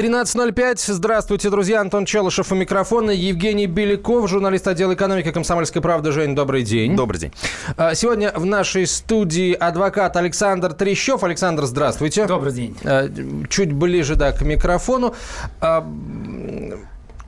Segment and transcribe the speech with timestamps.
[0.00, 0.94] 13.05.
[0.94, 1.82] Здравствуйте, друзья.
[1.82, 3.10] Антон Челышев у микрофона.
[3.10, 6.10] Евгений Беляков, журналист отдела экономики «Комсомольской правды».
[6.10, 6.96] Жень, добрый день.
[6.96, 7.32] Добрый день.
[7.76, 11.22] А, сегодня в нашей студии адвокат Александр Трещев.
[11.22, 12.24] Александр, здравствуйте.
[12.24, 12.78] Добрый день.
[12.82, 13.10] А,
[13.50, 15.14] чуть ближе, да, к микрофону.
[15.60, 15.86] А,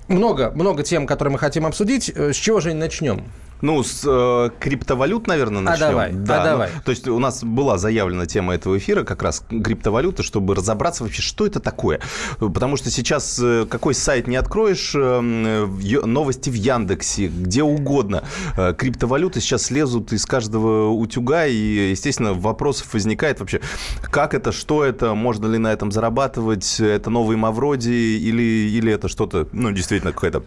[0.08, 2.08] много, много тем, которые мы хотим обсудить.
[2.08, 3.22] С чего же начнем?
[3.62, 5.86] Ну, с э, криптовалют, наверное, начнем.
[5.86, 6.70] А давай, да, а давай.
[6.74, 11.04] Ну, то есть у нас была заявлена тема этого эфира, как раз криптовалюта, чтобы разобраться
[11.04, 12.00] вообще, что это такое.
[12.40, 18.24] Потому что сейчас э, какой сайт не откроешь, э, новости в Яндексе, где угодно.
[18.56, 23.60] Э, криптовалюты сейчас лезут из каждого утюга, и, естественно, вопросов возникает вообще,
[24.02, 29.06] как это, что это, можно ли на этом зарабатывать, это новые Мавроди или, или это
[29.06, 30.42] что-то, ну, действительно, какая-то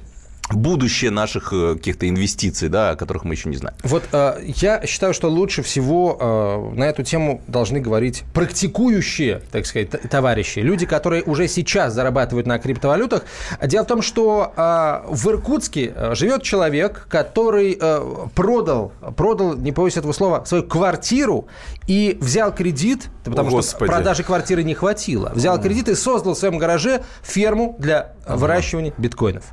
[0.52, 3.76] будущее наших э, каких-то инвестиций, да, о которых мы еще не знаем.
[3.84, 6.18] Вот э, я считаю, что лучше всего
[6.74, 12.48] э, на эту тему должны говорить практикующие, так сказать, товарищи, люди, которые уже сейчас зарабатывают
[12.48, 13.24] на криптовалютах.
[13.64, 19.72] Дело в том, что э, в Иркутске э, живет человек, который э, продал, продал, не
[19.72, 21.48] боюсь этого слова, свою квартиру
[21.88, 26.38] и взял кредит, потому О, что продажи квартиры не хватило, взял кредит и создал в
[26.38, 29.46] своем гараже ферму для выращивания биткоинов.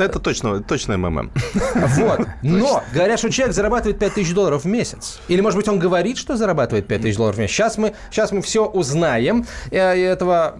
[0.00, 1.30] Это точно, точно МММ.
[1.74, 2.20] Вот.
[2.42, 5.20] Но говорят, что человек зарабатывает 5 тысяч долларов в месяц.
[5.28, 7.54] Или, может быть, он говорит, что зарабатывает 5 тысяч долларов в месяц.
[7.54, 9.46] Сейчас мы, сейчас мы все узнаем.
[9.70, 10.54] И этого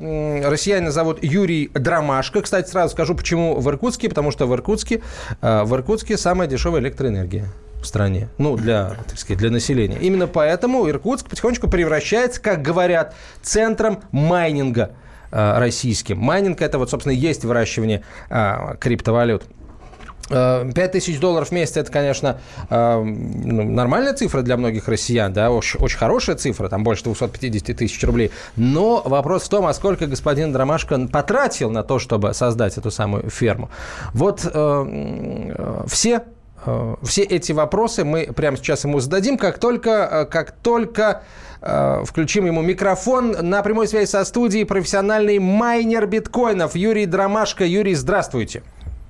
[0.44, 2.42] россиянина зовут Юрий Драмашко.
[2.42, 4.08] Кстати, сразу скажу, почему в Иркутске.
[4.08, 5.02] Потому что в Иркутске,
[5.40, 7.46] э, в Иркутске самая дешевая электроэнергия
[7.80, 9.96] в стране, ну, для, так сказать, для населения.
[9.98, 16.18] Именно поэтому Иркутск потихонечку превращается, как говорят, центром майнинга– Э, российским.
[16.18, 19.44] Майнинг– это вот, собственно, есть выращивание э, криптовалют.
[20.28, 22.38] 5 э, тысяч долларов в месяц– это, конечно,
[22.70, 28.02] ну, нормальная цифра для многих россиян, да, очень, очень хорошая цифра, там больше 250 тысяч
[28.04, 28.30] рублей.
[28.54, 33.28] Но вопрос в том, а сколько господин Дромашко потратил на то, чтобы создать эту самую
[33.28, 33.70] ферму.
[34.12, 36.22] Вот э, все
[37.02, 41.22] все эти вопросы мы прямо сейчас ему зададим, как только, как только
[41.62, 43.36] Э, включим ему микрофон.
[43.42, 47.64] На прямой связи со студией профессиональный майнер биткоинов Юрий Дромашко.
[47.64, 48.62] Юрий, здравствуйте.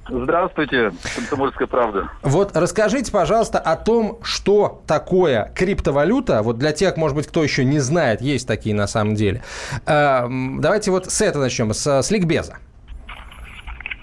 [0.08, 2.10] Здравствуйте, Комсомольская правда.
[2.22, 6.42] Вот расскажите, пожалуйста, о том, что такое криптовалюта.
[6.42, 9.44] Вот для тех, может быть, кто еще не знает, есть такие на самом деле.
[9.86, 12.56] Э, давайте вот с этого начнем, с, с ликбеза.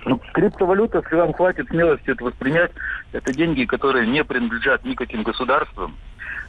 [0.07, 2.71] Ну, криптовалюта, если вам хватит смелости это воспринять,
[3.11, 5.95] это деньги, которые не принадлежат никаким государствам,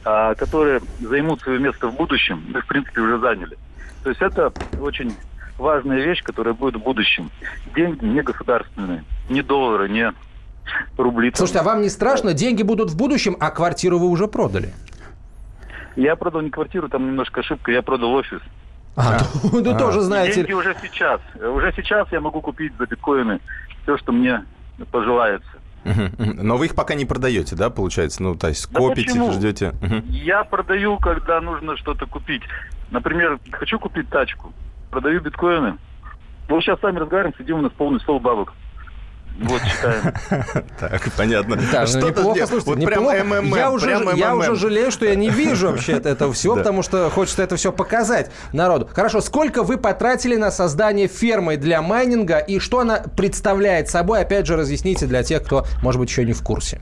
[0.05, 3.57] а, которые займут свое место в будущем, мы, в принципе, уже заняли.
[4.03, 5.13] То есть это очень
[5.57, 7.29] важная вещь, которая будет в будущем.
[7.75, 10.13] Деньги не государственные, не доллары, не
[10.97, 11.31] рубли.
[11.35, 12.33] Слушайте, а вам не страшно?
[12.33, 14.69] Деньги будут в будущем, а квартиру вы уже продали?
[15.97, 18.39] Я продал не квартиру, там немножко ошибка, я продал офис.
[18.99, 20.35] А, ну, ну тоже знаете.
[20.35, 21.21] Деньги уже сейчас.
[21.35, 23.39] Уже сейчас я могу купить за биткоины
[23.83, 24.43] все, что мне
[24.91, 25.49] пожелается.
[25.85, 28.21] Но вы их пока не продаете, да, получается?
[28.21, 29.31] Ну, то есть да копите, почему?
[29.31, 29.73] ждете?
[30.09, 32.43] Я продаю, когда нужно что-то купить.
[32.91, 34.53] Например, хочу купить тачку,
[34.91, 35.77] продаю биткоины.
[36.49, 38.53] Ну, сейчас сами разговариваем, сидим, у нас полный стол бабок.
[39.41, 40.13] Вот читаем.
[40.79, 41.57] Так, понятно.
[41.71, 43.11] Да, ну, неплохо, слушайте, вот неплохо.
[43.11, 46.55] Прям МММ, я, уже, прям я уже жалею, что я не вижу вообще этого всего,
[46.57, 48.89] потому что хочется это все показать народу.
[48.93, 54.21] Хорошо, сколько вы потратили на создание фермы для майнинга и что она представляет собой?
[54.21, 56.79] Опять же, разъясните для тех, кто, может быть, еще не в курсе.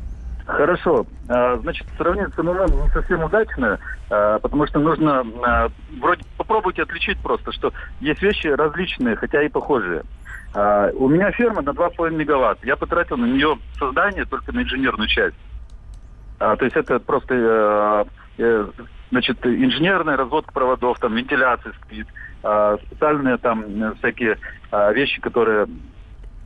[0.48, 1.06] Хорошо.
[1.28, 3.78] А, значит, сравнение с МММ не совсем удачно,
[4.10, 5.68] а, потому что нужно а,
[6.00, 10.04] вроде попробуйте отличить просто, что есть вещи различные, хотя и похожие.
[10.54, 12.64] А, у меня ферма на 2,5 мегаватт.
[12.64, 15.38] Я потратил на нее создание только на инженерную часть.
[16.40, 18.06] А, то есть это просто э,
[18.38, 18.68] э,
[19.10, 22.08] значит, инженерная разводка проводов, там, вентиляция стоит,
[22.44, 24.38] э, специальные там всякие
[24.72, 25.68] э, вещи, которые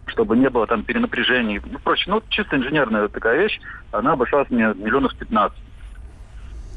[0.08, 1.62] чтобы не было там перенапряжений.
[1.64, 3.60] Ну, проще, ну, чисто инженерная такая вещь,
[3.92, 5.58] она обошлась мне миллионов 15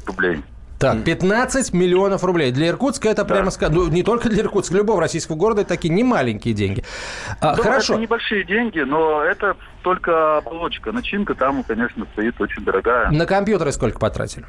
[0.07, 0.41] рублей.
[0.79, 2.51] Так, 15 миллионов рублей.
[2.51, 3.33] Для Иркутска это да.
[3.33, 6.83] прямо ну, не только для Иркутска, для любого российского города это такие немаленькие деньги.
[7.39, 7.93] А, ну, хорошо.
[7.93, 10.91] Это небольшие деньги, но это только оболочка.
[10.91, 13.09] Начинка там, конечно, стоит очень дорогая.
[13.11, 14.45] На компьютеры сколько потратили?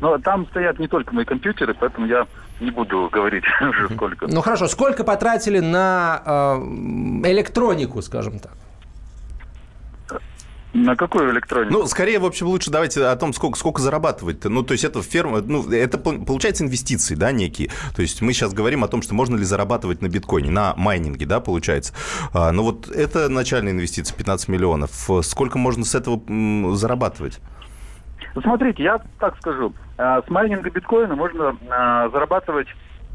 [0.00, 2.26] Но там стоят не только мои компьютеры, поэтому я
[2.60, 4.26] не буду говорить уже сколько.
[4.28, 8.52] Ну хорошо, сколько потратили на э, электронику, скажем так?
[10.74, 11.72] На какую электронику?
[11.72, 14.48] Ну, скорее, в общем, лучше давайте о том, сколько, сколько зарабатывать-то.
[14.50, 17.70] Ну, то есть это ферма, ну, это получается инвестиции, да, некие.
[17.96, 21.24] То есть мы сейчас говорим о том, что можно ли зарабатывать на биткоине, на майнинге,
[21.26, 21.94] да, получается.
[22.34, 24.90] А, ну, вот это начальная инвестиция, 15 миллионов.
[25.22, 26.20] Сколько можно с этого
[26.76, 27.40] зарабатывать?
[28.42, 29.72] Смотрите, я так скажу.
[29.96, 32.68] А, с майнинга биткоина можно а, зарабатывать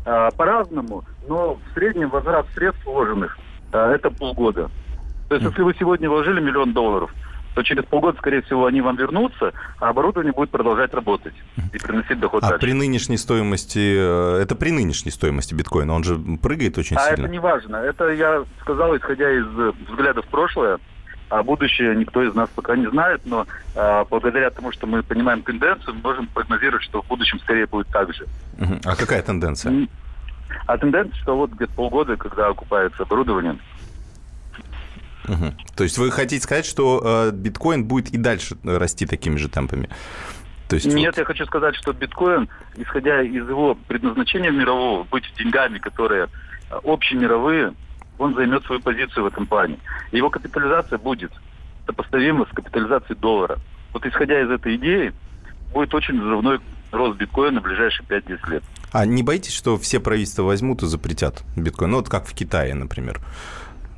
[0.06, 3.38] А, по-разному, но в среднем возврат средств вложенных
[3.72, 4.70] это полгода.
[5.30, 7.10] То есть, если вы сегодня вложили миллион долларов,
[7.54, 11.34] то через полгода, скорее всего, они вам вернутся, а оборудование будет продолжать работать
[11.72, 12.66] и приносить доход А дальше.
[12.66, 17.24] при нынешней стоимости, э, это при нынешней стоимости биткоина, он же прыгает очень А сильно.
[17.26, 17.76] это не важно.
[17.78, 20.80] Это я сказал, исходя из э, взглядов в прошлое,
[21.30, 25.42] а будущее никто из нас пока не знает, но а, благодаря тому, что мы понимаем
[25.42, 28.28] тенденцию, мы можем прогнозировать, что в будущем скорее будет так же.
[28.86, 29.88] А какая тенденция?
[30.68, 33.58] А тенденция, что вот где-то полгода, когда окупается оборудование,
[35.28, 35.56] Мгм.
[35.76, 39.90] То есть вы хотите сказать, что э, биткоин будет и дальше расти такими же темпами?
[40.68, 45.24] То есть Нет, вот- я хочу сказать, что биткоин, исходя из его предназначения мирового, быть
[45.38, 46.30] деньгами, которые
[46.70, 47.74] э, общемировые,
[48.18, 49.78] он займет свою позицию в этом плане.
[50.12, 51.32] Его капитализация будет
[51.86, 53.60] сопоставима с капитализацией доллара.
[53.94, 55.14] Вот исходя из этой идеи,
[55.74, 56.60] будет очень взрывной
[56.92, 58.64] рост биткоина в ближайшие 5-10 лет.
[58.92, 61.92] А не боитесь, что все правительства возьмут и запретят биткоин?
[61.92, 63.20] Ну, вот как в Китае, например.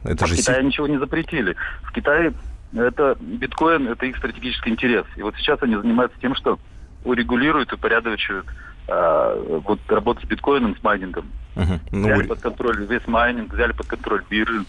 [0.06, 1.56] Это А же в Китае ничего не запретили.
[1.84, 2.34] В Китае
[2.74, 5.06] это биткоин это их стратегический интерес.
[5.16, 6.60] И вот сейчас они занимаются тем, что
[7.04, 8.46] урегулируют и упорядочивают
[8.88, 11.26] а, вот работу с биткоином, с майнингом.
[11.56, 11.80] Мгм.
[11.92, 14.66] Ну, взяли под контроль весь майнинг, взяли под контроль биржи.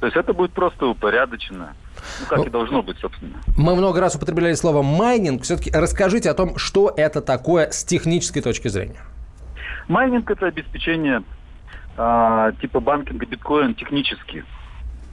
[0.00, 1.72] То есть это будет просто упорядочено.
[2.20, 3.32] Ну, как Ну, и должно быть, собственно.
[3.56, 5.42] Мы много раз употребляли слово майнинг.
[5.42, 9.00] Все-таки расскажите о том, что это такое с технической точки зрения.
[9.88, 11.22] Майнинг это обеспечение
[11.96, 14.44] а, типа банкинга биткоин технически.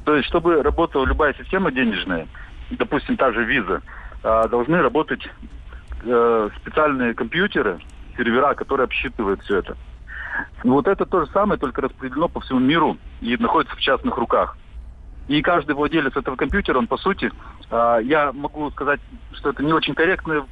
[0.06, 2.28] То есть, чтобы работала любая система денежная,
[2.72, 3.81] допустим, та же виза,
[4.24, 5.28] должны работать
[6.04, 7.80] э, специальные компьютеры,
[8.18, 9.78] сервера, которые обсчитывают все это.
[10.63, 14.57] Вот это то же самое, только распределено по всему миру и находится в частных руках.
[15.28, 17.31] И каждый владелец этого компьютера, он по сути,
[17.69, 19.00] а, я могу сказать,
[19.33, 20.45] что это не очень корректное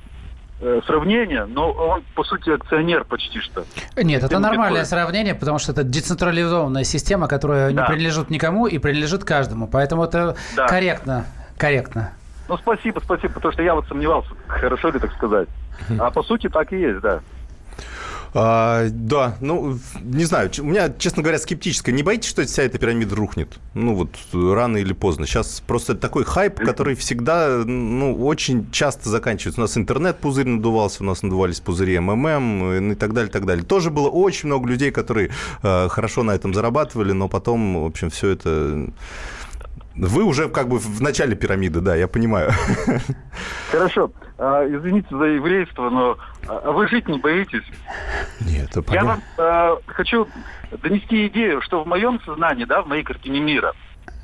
[0.86, 3.64] сравнение, но он по сути акционер почти что.
[3.96, 4.86] Нет, это нормальное биткоин.
[4.86, 7.86] сравнение, потому что это децентрализованная система, которая не Да.
[7.86, 9.68] принадлежит никому и принадлежит каждому.
[9.68, 10.68] Поэтому это Да.
[10.68, 11.26] корректно.
[11.58, 12.12] Корректно.
[12.48, 15.48] Ну, спасибо, спасибо, потому что я вот сомневался, хорошо ли так сказать.
[16.00, 17.20] А по сути так и есть, да.
[18.34, 21.94] А, да, ну, не знаю, у меня, честно говоря, скептическое.
[21.94, 23.60] Не боитесь, что вся эта пирамида рухнет?
[23.74, 25.26] Ну, вот, э, рано или поздно.
[25.26, 29.62] Сейчас просто такой хайп, который всегда, ну, очень часто заканчивается.
[29.62, 33.46] У нас интернет-пузырь надувался, у нас надувались пузыри МММ э, ну, и так далее, так
[33.46, 33.66] далее.
[33.66, 35.32] Тоже было очень много людей, которые
[35.64, 38.90] э, хорошо на этом зарабатывали, но потом, в общем, все это...
[40.08, 42.52] Вы уже как бы в начале пирамиды, да, я понимаю.
[43.72, 44.12] Хорошо.
[44.38, 46.18] А, извините за еврейство, но
[46.48, 47.66] а, вы жить не боитесь?
[48.40, 49.08] Нет, это Я понятно.
[49.10, 50.28] вам а, хочу
[50.82, 53.74] донести идею, что в моем сознании, да, в моей картине мира,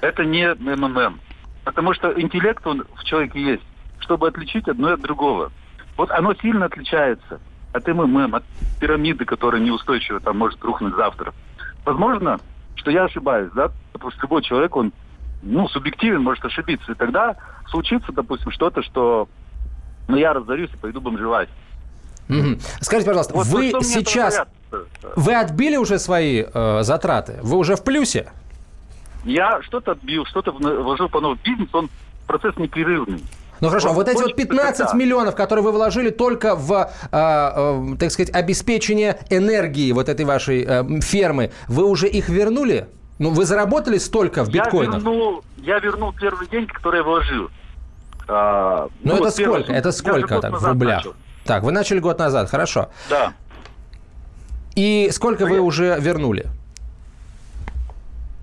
[0.02, 1.20] это не МММ.
[1.66, 3.64] Потому что интеллект он в человеке есть,
[4.00, 5.52] чтобы отличить одно от другого.
[5.98, 7.42] Вот оно сильно отличается
[7.74, 8.44] от МММ, от
[8.80, 11.34] пирамиды, которая неустойчива, там может рухнуть завтра.
[11.84, 12.40] Возможно,
[12.76, 14.94] что я ошибаюсь, да, потому что любой человек, он,
[15.46, 16.92] ну, субъективен, может ошибиться.
[16.92, 17.36] И тогда
[17.70, 19.30] случится, допустим, что-то, что,
[20.08, 21.50] ну, я разорюсь и пойду бомжевать.
[22.28, 22.60] Мгм.
[22.82, 24.34] Скажите, пожалуйста, Вот вы сейчас...
[24.34, 24.50] говорят?
[25.16, 27.40] Вы отбили уже свои э, затраты?
[27.44, 28.32] Вы уже в плюсе?
[29.24, 31.40] Я что-то отбил, что-то вложил по новому.
[31.44, 31.90] Бизнес, он
[32.28, 33.24] процесс непрерывный.
[33.62, 34.98] Ну хорошо, Вот вот эти вот хочется 15 когда?
[34.98, 40.66] миллионов, которые вы вложили только в, э, э, так сказать, обеспечение энергии вот этой вашей
[40.68, 42.88] э, фермы, вы уже их вернули?
[43.20, 44.96] Ну, вы заработали столько в Я биткоинах?
[44.96, 47.50] вернул, я вернул первые деньги, которые я вложил.
[48.28, 49.66] А, Ну, вот это первые сколько?
[49.68, 49.78] суммы.
[49.80, 50.98] Это Я сколько так в рублях?
[50.98, 51.14] начал.
[51.46, 52.90] Так, вы начали год назад, хорошо.
[53.10, 53.34] Да.
[54.76, 56.48] И сколько вы я- уже вернули?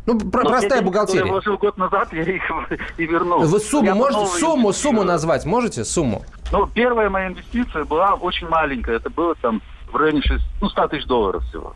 [0.07, 1.25] Ну, про- Но те простая деньги, бухгалтерия.
[1.27, 2.43] я вложил год назад, я их
[2.97, 3.41] и вернул.
[3.41, 5.85] Вы сумму Я можете, сумму, сумму назвать можете?
[5.85, 6.25] Сумму?
[6.51, 8.97] Ну, первая моя инвестиция была очень маленькая.
[8.97, 9.61] Это было там
[9.93, 11.75] в районе 6, ну, 100 тысяч долларов всего.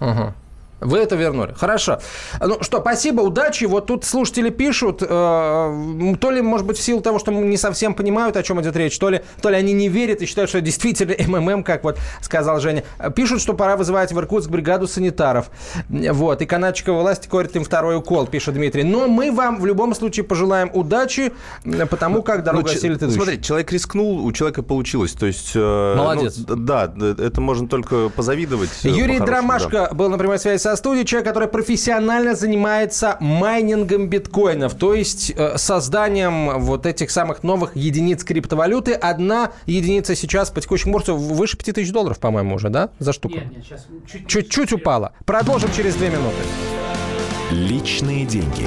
[0.00, 0.34] Ага.
[0.80, 1.54] Вы это вернули.
[1.58, 2.00] Хорошо.
[2.40, 3.64] Ну что, спасибо, удачи.
[3.64, 7.94] Вот тут слушатели пишут, э, то ли, может быть, в силу того, что не совсем
[7.94, 10.58] понимают, о чем идет речь, то ли, то ли они не верят и считают, что
[10.58, 12.84] это действительно МММ, как вот сказал Женя.
[13.14, 15.50] Пишут, что пора вызывать в Иркутск бригаду санитаров.
[15.88, 16.42] Вот.
[16.42, 18.84] И канадчикова власть корит им второй укол, пишет Дмитрий.
[18.84, 21.32] Но мы вам в любом случае пожелаем удачи,
[21.88, 23.22] потому как дорога Ну, осилит идущих.
[23.22, 25.12] Смотри, человек рискнул, у человека получилось.
[25.12, 26.36] То есть, э, Молодец.
[26.46, 28.70] ну, да, это можно только позавидовать.
[28.84, 34.74] э, Юрий Драмашко был на прямой связи со студией, человек, который профессионально занимается майнингом биткоинов,
[34.74, 38.94] то есть э, созданием вот этих самых новых единиц криптовалюты.
[38.94, 43.36] Одна единица сейчас по текущему курсу выше 5000 долларов, по-моему, уже, да, за штуку?
[43.36, 45.12] Нет, нет, сейчас чуть Чуть-чуть упала.
[45.24, 46.34] Продолжим через две минуты.
[47.52, 48.66] Личные деньги.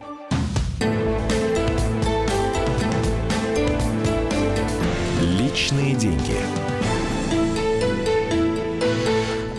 [5.51, 6.37] Личные деньги.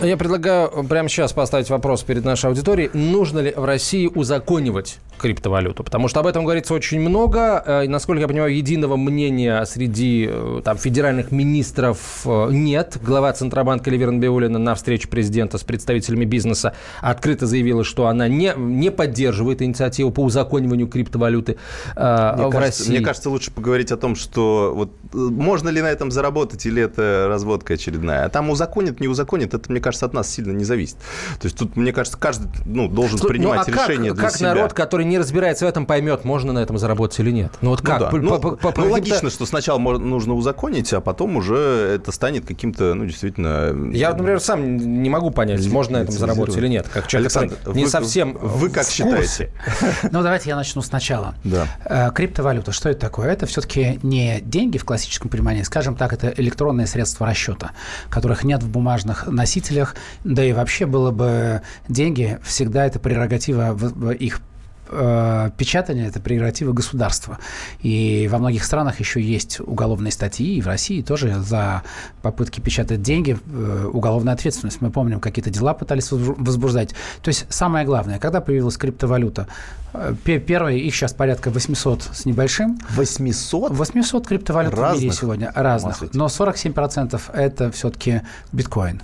[0.01, 2.89] Я предлагаю прямо сейчас поставить вопрос перед нашей аудиторией.
[2.93, 5.83] Нужно ли в России узаконивать криптовалюту?
[5.83, 7.63] Потому что об этом говорится очень много.
[7.65, 12.97] Э, и, насколько я понимаю, единого мнения среди э, там, федеральных министров э, нет.
[13.01, 18.53] Глава Центробанка Ливерн Биулина на встрече президента с представителями бизнеса открыто заявила, что она не,
[18.57, 21.57] не поддерживает инициативу по узакониванию криптовалюты
[21.95, 22.91] э, Мне в кажется, России.
[22.91, 27.27] мне кажется, лучше поговорить о том, что вот можно ли на этом заработать или это
[27.29, 28.25] разводка очередная.
[28.25, 30.97] А там узаконит, не узаконит, это, мне кажется, от нас сильно не зависит.
[31.39, 34.23] То есть тут, мне кажется, каждый ну, должен Слушай, принимать ну, а как- решение для
[34.23, 34.53] как себя.
[34.53, 37.51] народ, который не разбирается в этом, поймет, можно на этом заработать или нет?
[37.61, 37.99] Ну вот Ну как?
[37.99, 38.09] да.
[38.09, 41.35] По- Ну, по- по- по ну, каким-то- логично, что сначала мо- нужно узаконить, а потом
[41.37, 41.55] уже
[41.95, 43.73] это станет каким-то, ну, действительно...
[43.93, 46.87] Я, например, сам не могу понять, можно на этом заработать или нет.
[46.91, 49.17] Как человек, Александр, который не вы- совсем вы как в считаете?
[49.17, 49.51] курсе.
[50.11, 51.35] Ну, давайте я начну сначала.
[51.43, 51.67] Да.
[51.85, 53.31] Э, Криптовалюта, что это такое?
[53.31, 57.71] Это все-таки не деньги в классическом понимании, скажем так, это электронные средства расчета,
[58.09, 63.93] которых нет в бумажных носителях, да и вообще было бы деньги, всегда это прерогатива в-
[63.93, 64.39] в их
[64.93, 67.39] э, печатания– это прерогатива государства.
[67.81, 71.83] И во многих странах еще есть уголовные статьи, и в России тоже за
[72.21, 74.81] попытки печатать деньги э, уголовная ответственность.
[74.81, 76.91] Мы помним, какие-то дела пытались возбу- возбуждать.
[77.21, 79.47] То есть самое главное, когда появилась криптовалюта,
[79.93, 83.71] э, пе- первые, их сейчас порядка 800 с небольшим, 800?
[83.71, 85.13] 800 криптовалют в мире Разных?
[85.13, 86.03] сегодня, разных.
[86.13, 88.21] Но 47% это все-таки
[88.51, 89.01] биткоин.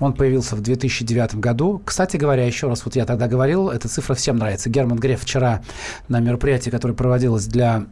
[0.00, 1.80] Он появился в 2009 году.
[1.84, 4.70] Кстати говоря, еще раз, вот я тогда говорил, эта цифра всем нравится.
[4.70, 5.62] Герман Греф вчера
[6.08, 7.86] на мероприятии, которое проводилось для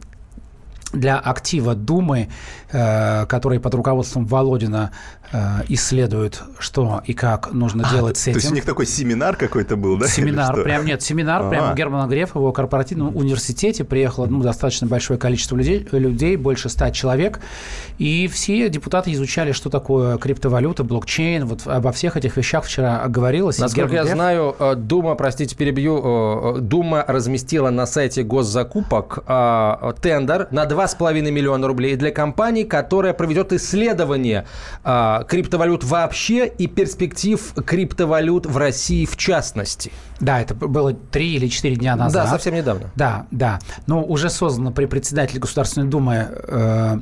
[0.93, 2.29] для актива Думы,
[2.71, 4.91] э, который под руководством Володина
[5.31, 5.37] э,
[5.69, 8.51] исследует, что и как нужно делать с То есть этим.
[8.51, 10.07] у них такой семинар какой-то был, да?
[10.07, 11.49] Семинар, прям нет, семинар, А.
[11.49, 16.69] прямо Германа Грефа в его корпоративном университете приехало ну, достаточно большое количество людей, людей, больше
[16.69, 17.39] ста человек,
[17.97, 23.59] и все депутаты изучали, что такое криптовалюта, блокчейн, вот обо всех этих вещах вчера говорилось.
[23.59, 29.19] Насколько я Греф- знаю, э, Дума, простите, перебью, э, Дума разместила на сайте госзакупок
[30.01, 34.45] тендер на 2,5 миллиона рублей для компании, которая проведет исследование
[35.27, 39.91] криптовалют вообще и перспектив криптовалют в России в частности.
[40.19, 42.25] Да, это было три или четыре дня назад.
[42.25, 42.91] Да, совсем недавно.
[42.95, 43.59] Да, да.
[43.87, 46.97] Но уже создано при председателе Государственной Думы э,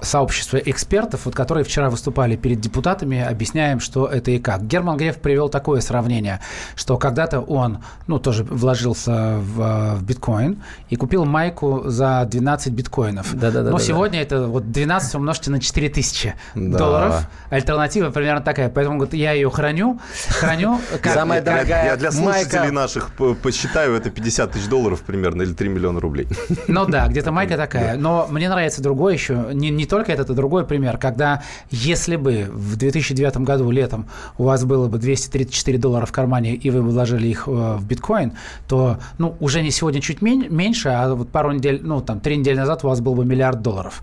[0.00, 4.66] сообщество экспертов, вот, которые вчера выступали перед депутатами, объясняем, что это и как.
[4.66, 6.40] Герман Греф привел такое сравнение,
[6.74, 13.32] что когда-то он, ну, тоже вложился в, в биткоин и купил майку за 12 биткоинов.
[13.32, 13.70] Да-да-да-да-да.
[13.70, 16.78] Но сегодня это вот 12 умножьте на 4000 Да.
[16.78, 17.26] долларов.
[17.50, 18.68] Альтернатива примерно такая.
[18.68, 19.98] Поэтому говорит, я ее храню,
[20.28, 20.78] храню.
[21.02, 22.74] как- Самая как- дорогая Я для слушателей майка.
[22.74, 26.28] наших по- посчитаю, это 50 тысяч долларов примерно, или 3 миллиона рублей.
[26.68, 27.96] Ну да, где-то майка такая.
[27.96, 32.46] Но мне нравится другой еще, не, не только этот, а другой пример, когда если бы
[32.50, 34.06] в 2009 году летом
[34.38, 37.86] у вас было бы 234 доллара в кармане, и вы бы вложили их э, в
[37.86, 38.32] биткоин,
[38.68, 42.36] то, ну, уже не сегодня чуть мен- меньше, а вот пару недель, ну, там, три
[42.36, 44.02] недели назад у вас был бы миллиард долларов.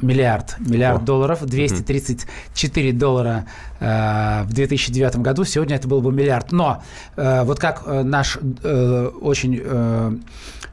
[0.00, 1.04] Миллиард, миллиард О.
[1.04, 3.46] долларов, 234 доллара
[3.78, 6.50] э, в 2009 году, сегодня это был бы миллиард.
[6.50, 6.82] Но
[7.16, 10.16] э, вот как э, наш э, очень э,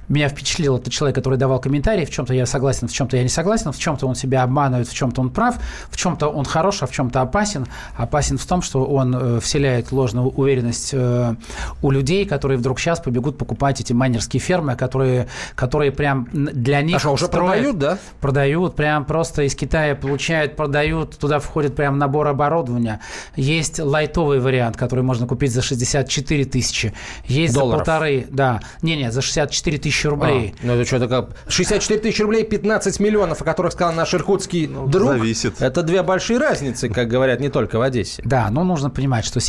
[0.10, 3.30] меня впечатлил этот человек, который давал комментарии, в чем-то я согласен, в чем-то я не
[3.30, 5.56] согласен, в чем-то он себя обманывает, в чем-то он прав,
[5.90, 7.68] в чем-то он хорош, а в чем-то опасен.
[7.96, 11.36] Опасен в том, что он э, вселяет ложную уверенность э,
[11.82, 16.96] у людей, которые вдруг сейчас побегут покупать эти майнерские фермы, которые, которые прям для них
[16.98, 17.98] А что, уже строят- продают, да?
[18.20, 23.00] Продают, прям просто из Китая получают, продают, туда входит прям набор оборудования.
[23.36, 26.94] Есть лайтовый вариант, который можно купить за 64 тысячи.
[27.26, 27.80] Есть Долларов.
[27.80, 28.60] за полторы, да.
[28.82, 30.56] Не-не, за 64 тысячи рублей.
[30.62, 31.30] А, ну это что такое?
[31.48, 35.10] 64 тысячи рублей, 15 миллионов, о которых сказал наш иркутский друг.
[35.10, 35.62] зависит.
[35.62, 38.22] Это две большие разницы, как говорят, не только в Одессе.
[38.26, 39.40] Да, но нужно понимать, что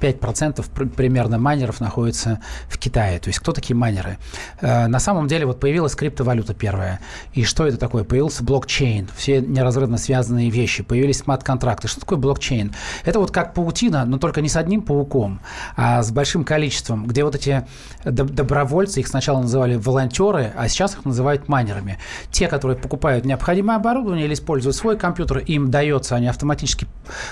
[0.00, 3.18] 75% пр- примерно майнеров находится в Китае.
[3.18, 4.18] То есть кто такие майнеры?
[4.60, 7.00] Э, На самом деле вот появилась криптовалюта первая.
[7.32, 8.04] И что это такое?
[8.04, 9.08] Появился блокчейн.
[9.16, 10.82] Все неразрывно связанные вещи.
[10.82, 11.88] Появились смарт-контракты.
[11.88, 12.72] Что такое блокчейн?
[13.04, 15.40] Это вот как паутина, но только не с одним пауком,
[15.76, 17.66] а с большим количеством, где вот эти
[18.04, 21.98] доб- добровольцы, их сначала называли волонтеры, а сейчас их называют майнерами.
[22.30, 26.86] Те, которые покупают необходимое оборудование или используют свой компьютер, им дается, они автоматически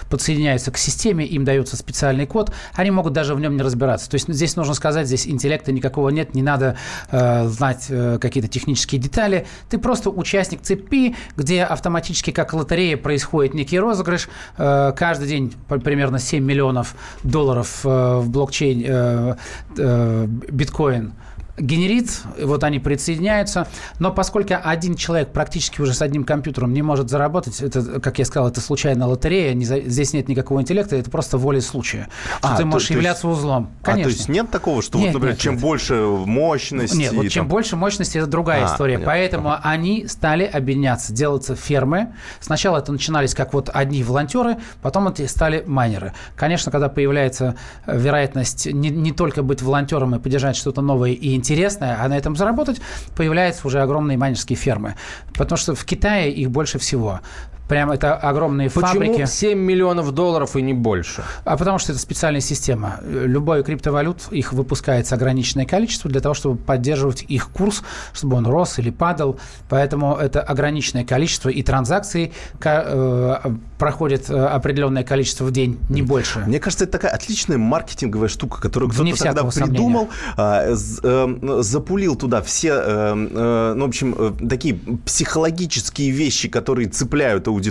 [0.08, 4.10] подсоединяются к системе, им дается специальный код, они могут даже в нем не разбираться.
[4.10, 6.76] То есть здесь нужно сказать, здесь интеллекта никакого нет, не надо
[7.10, 9.46] э, знать э, какие-то технические детали.
[9.68, 14.28] Ты просто участник цепи, где автоматически, как лотерея, происходит некий розыгрыш.
[14.58, 19.36] Э, каждый день примерно 7 миллионов долларов э, в блокчейн э,
[19.78, 21.12] э, биткоин
[21.58, 23.68] генерит, вот они присоединяются,
[23.98, 28.24] но поскольку один человек практически уже с одним компьютером не может заработать, это, как я
[28.24, 32.08] сказал, это случайная лотерея, не, здесь нет никакого интеллекта, это просто воля случая.
[32.40, 33.70] А, ты можешь то, являться есть, узлом.
[33.82, 34.08] Конечно.
[34.08, 35.62] А, то есть нет такого, что, нет, вот, например, нет, чем нет.
[35.62, 36.96] больше мощности...
[36.96, 37.30] Нет, вот там...
[37.30, 38.94] чем больше мощности, это другая а, история.
[38.94, 39.12] Понятно.
[39.12, 39.60] Поэтому ага.
[39.64, 42.14] они стали объединяться, делаться фермы.
[42.40, 46.14] Сначала это начинались как вот одни волонтеры, потом это стали майнеры.
[46.34, 47.56] Конечно, когда появляется
[47.86, 52.36] вероятность не, не только быть волонтером и поддержать что-то новое и интересное, а на этом
[52.36, 52.80] заработать,
[53.16, 54.94] появляются уже огромные майнерские фермы.
[55.34, 57.20] Потому что в Китае их больше всего.
[57.72, 59.10] Прям это огромные Почему фабрики.
[59.12, 61.24] Почему 7 миллионов долларов и не больше?
[61.46, 63.00] А потому что это специальная система.
[63.02, 68.78] Любой криптовалют, их выпускается ограниченное количество для того, чтобы поддерживать их курс, чтобы он рос
[68.78, 69.38] или падал.
[69.70, 73.36] Поэтому это ограниченное количество и транзакций э,
[73.78, 76.40] проходит э, определенное количество в день, не больше.
[76.40, 80.74] Мне кажется, это такая отличная маркетинговая штука, которую кто-то тогда придумал, э,
[81.62, 87.61] запулил туда все, э, ну, в общем, такие психологические вещи, которые цепляют аудиторию.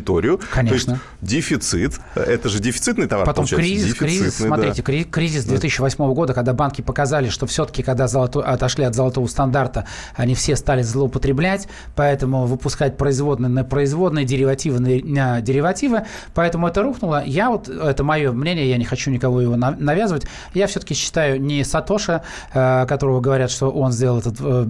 [0.52, 0.94] Конечно.
[0.94, 2.00] То есть дефицит.
[2.16, 5.04] Это же дефицитный товар, Потом кризис, кризис, смотрите, да.
[5.10, 10.36] кризис 2008 года, когда банки показали, что все-таки, когда золото, отошли от золотого стандарта, они
[10.36, 17.24] все стали злоупотреблять, поэтому выпускать производные на производные, деривативы на деривативы, поэтому это рухнуло.
[17.26, 21.64] Я вот, это мое мнение, я не хочу никого его навязывать, я все-таки считаю не
[21.64, 24.68] Сатоша, э, которого говорят, что он сделал этот э,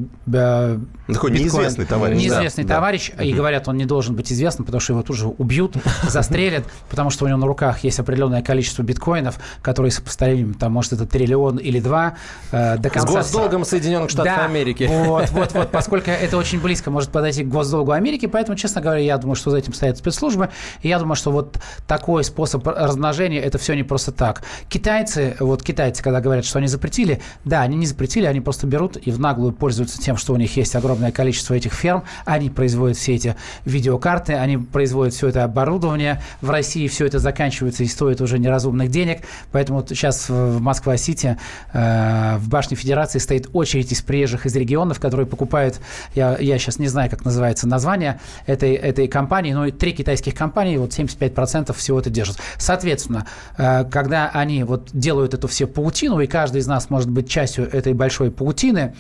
[1.07, 2.17] Такой биткоин, неизвестный товарищ.
[2.17, 3.23] Неизвестный да, товарищ, да.
[3.23, 7.09] и говорят, он не должен быть известным, потому что его тут же убьют, застрелят, потому
[7.09, 11.57] что у него на руках есть определенное количество биткоинов, которые сопоставимы, там, может, это триллион
[11.57, 12.15] или два.
[12.51, 13.07] Э, до конца...
[13.07, 14.87] С госдолгом Соединенных Штатов да, Америки.
[14.89, 19.01] Вот, вот, вот, поскольку это очень близко может подойти к госдолгу Америки, поэтому, честно говоря,
[19.01, 20.49] я думаю, что за этим стоят спецслужбы,
[20.81, 24.43] и я думаю, что вот такой способ размножения, это все не просто так.
[24.69, 28.97] Китайцы, вот китайцы, когда говорят, что они запретили, да, они не запретили, они просто берут
[28.97, 32.97] и в наглую пользуются тем, что у них есть огромное количество этих ферм, они производят
[32.97, 36.21] все эти видеокарты, они производят все это оборудование.
[36.41, 39.21] В России все это заканчивается и стоит уже неразумных денег.
[39.51, 41.37] Поэтому вот сейчас в Москва-Сити,
[41.73, 45.79] э, в башне Федерации стоит очередь из приезжих из регионов, которые покупают,
[46.15, 50.77] я, я сейчас не знаю, как называется название этой, этой компании, но три китайских компании,
[50.77, 52.37] вот 75% всего это держат.
[52.57, 53.25] Соответственно,
[53.57, 57.69] э, когда они вот делают эту все паутину, и каждый из нас может быть частью
[57.71, 58.95] этой большой паутины,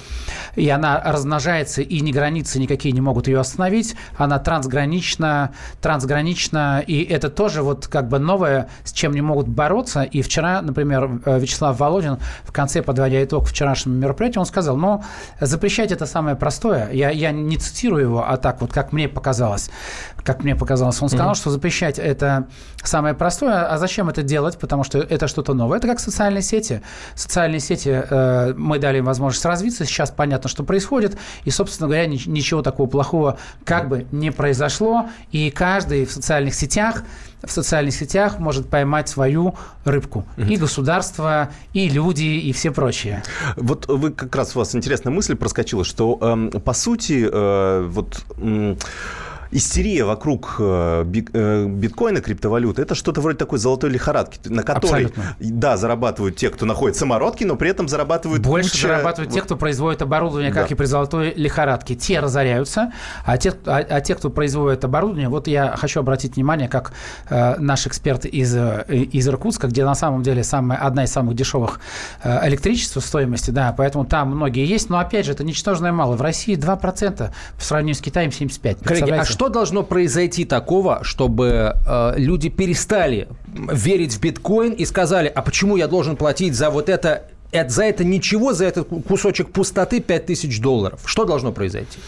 [0.55, 7.03] и она размножается, и ни границы никакие не могут ее остановить, она трансгранична, трансгранично, и
[7.03, 10.03] это тоже вот как бы новое, с чем не могут бороться.
[10.03, 15.03] И вчера, например, э, Вячеслав Володин в конце, подводя итог вчерашнему мероприятию, он сказал, ну,
[15.39, 16.89] запрещать это самое простое.
[16.91, 19.69] Я, я не цитирую его, а так вот, как мне показалось.
[20.23, 21.35] Как мне показалось, он сказал, mm-hmm.
[21.35, 22.47] что запрещать это
[22.83, 23.67] самое простое.
[23.67, 24.59] А зачем это делать?
[24.59, 25.79] Потому что это что-то новое.
[25.79, 26.81] Это как социальные сети.
[27.15, 29.85] Социальные сети, э, мы дали им возможность развиться.
[29.85, 31.17] Сейчас понятно, что происходит.
[31.43, 35.09] И, собственно говоря, ничего такого плохого как бы не произошло.
[35.31, 37.03] И каждый в социальных сетях
[37.43, 39.55] в социальных сетях может поймать свою
[39.85, 40.25] рыбку.
[40.37, 43.23] И государство, и люди, и все прочие.
[43.55, 48.23] Вот вы как раз у вас интересная мысль проскочила, что э, по сути э, вот...
[48.37, 48.75] Э,
[49.51, 55.35] истерия вокруг э, э, биткоина, криптовалюты, это что-то вроде такой золотой лихорадки, на которой, Абсолютно.
[55.39, 58.87] да, зарабатывают те, кто находит самородки, но при этом зарабатывают Больше куча...
[58.87, 60.73] зарабатывают те, кто производит оборудование, как да.
[60.73, 61.95] и при золотой лихорадке.
[61.95, 62.93] Те разоряются,
[63.25, 66.93] а те, а, а те, кто производит оборудование, вот я хочу обратить внимание, как
[67.29, 71.35] э, наш эксперт из, э, из Иркутска, где на самом деле самая, одна из самых
[71.35, 71.79] дешевых
[72.23, 76.15] э, электричества стоимости, да, поэтому там многие есть, но опять же, это ничтожное мало.
[76.15, 78.83] В России 2%, в сравнении с Китаем 75%.
[78.83, 85.27] Коллеги, а что должно произойти такого, чтобы э, люди перестали верить в биткоин и сказали,
[85.27, 87.27] а почему я должен платить за вот это
[87.67, 91.01] за это ничего, за этот кусочек пустоты 5000 долларов.
[91.05, 91.99] Что должно произойти?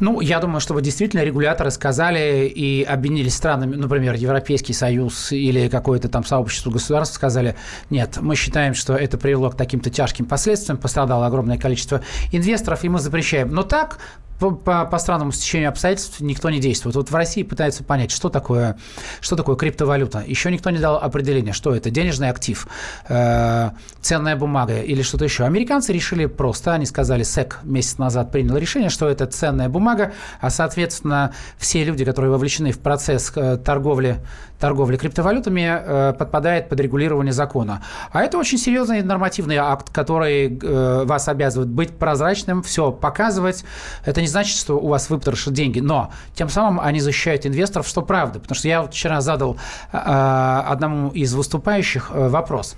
[0.00, 6.08] Ну, я думаю, чтобы действительно регуляторы сказали и объединились странами, например, Европейский Союз или какое-то
[6.08, 7.54] там сообщество государств, сказали,
[7.90, 12.00] нет, мы считаем, что это привело к таким-то тяжким последствиям, пострадало огромное количество
[12.32, 13.50] инвесторов, и мы запрещаем.
[13.50, 13.98] Но так
[14.44, 16.96] по, по, по странному стечению обстоятельств никто не действует.
[16.96, 18.76] Вот в России пытаются понять, что такое,
[19.20, 20.22] что такое криптовалюта.
[20.26, 22.66] Еще никто не дал определения, что это денежный актив,
[23.08, 25.44] э, ценная бумага или что-то еще.
[25.44, 30.50] Американцы решили просто, они сказали, СЭК месяц назад принял решение, что это ценная бумага, а,
[30.50, 34.18] соответственно, все люди, которые вовлечены в процесс э, торговли
[34.58, 37.82] торговли криптовалютами э, подпадает под регулирование закона.
[38.12, 43.64] А это очень серьезный нормативный акт, который э, вас обязывает быть прозрачным, все показывать.
[44.04, 48.02] Это не значит, что у вас выпотрошат деньги, но тем самым они защищают инвесторов, что
[48.02, 48.40] правда.
[48.40, 49.56] Потому что я вчера задал
[49.92, 52.76] э, одному из выступающих вопрос.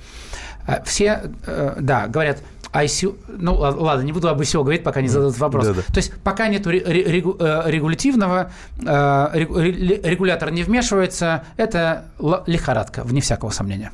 [0.85, 1.31] Все,
[1.79, 2.39] да, говорят,
[2.73, 5.67] ICO, ну ладно, не буду об ICO говорить, пока не зададут вопрос.
[5.67, 5.83] Да, да.
[5.83, 8.51] То есть пока нет регу, э, регулятивного,
[8.85, 12.07] э, регулятор не вмешивается, это
[12.47, 13.93] лихорадка, вне всякого сомнения.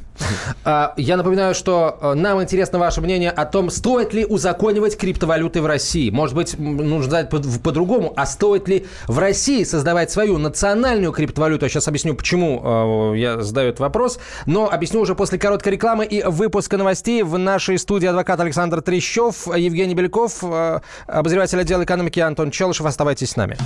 [0.64, 5.60] А, я напоминаю, что э, нам интересно ваше мнение о том, стоит ли узаконивать криптовалюты
[5.60, 6.10] в России.
[6.10, 11.64] Может быть, нужно по-другому, а стоит ли в России создавать свою национальную криптовалюту?
[11.64, 16.22] Я сейчас объясню, почему я задаю этот вопрос, но объясню уже после короткой рекламы и
[16.22, 22.20] выпуска новостей в нашей студии адвокат Александр Александр Трещев, Евгений Беляков, э, обозреватель отдела экономики
[22.20, 22.86] Антон Челышев.
[22.86, 23.56] Оставайтесь с нами.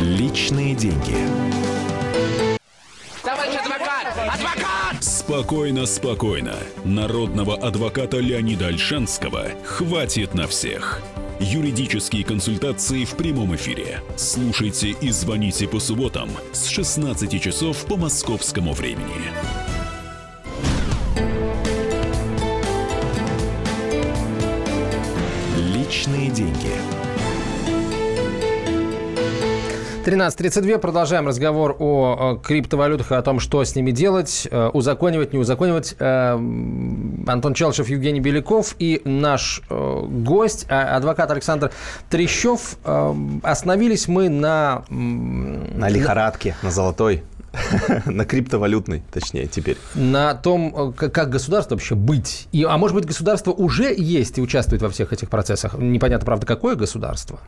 [0.00, 1.16] Личные деньги.
[3.22, 4.06] Товарищ адвокат!
[4.34, 5.02] Адвокат!
[5.02, 6.54] Спокойно, спокойно.
[6.84, 11.00] Народного адвоката Леонида Альшанского хватит на всех.
[11.40, 14.02] Юридические консультации в прямом эфире.
[14.16, 19.71] Слушайте и звоните по субботам с 16 часов по московскому времени.
[26.02, 26.72] Личные деньги.
[30.04, 30.78] 13.32.
[30.78, 35.94] Продолжаем разговор о криптовалютах и о том, что с ними делать, э, узаконивать, не узаконивать.
[36.00, 36.32] Э,
[37.28, 41.70] Антон Челшев, Евгений Беляков и наш э, гость, а, адвокат Александр
[42.10, 42.78] Трещев.
[43.44, 44.82] Остановились мы на...
[44.90, 47.22] На лихорадке, на золотой.
[48.06, 49.76] На криптовалютной, точнее, теперь.
[49.94, 52.48] На том, э, как государство вообще быть.
[52.52, 55.74] И, а может быть, государство уже есть и участвует во всех этих процессах.
[55.78, 57.40] Непонятно, правда, какое государство.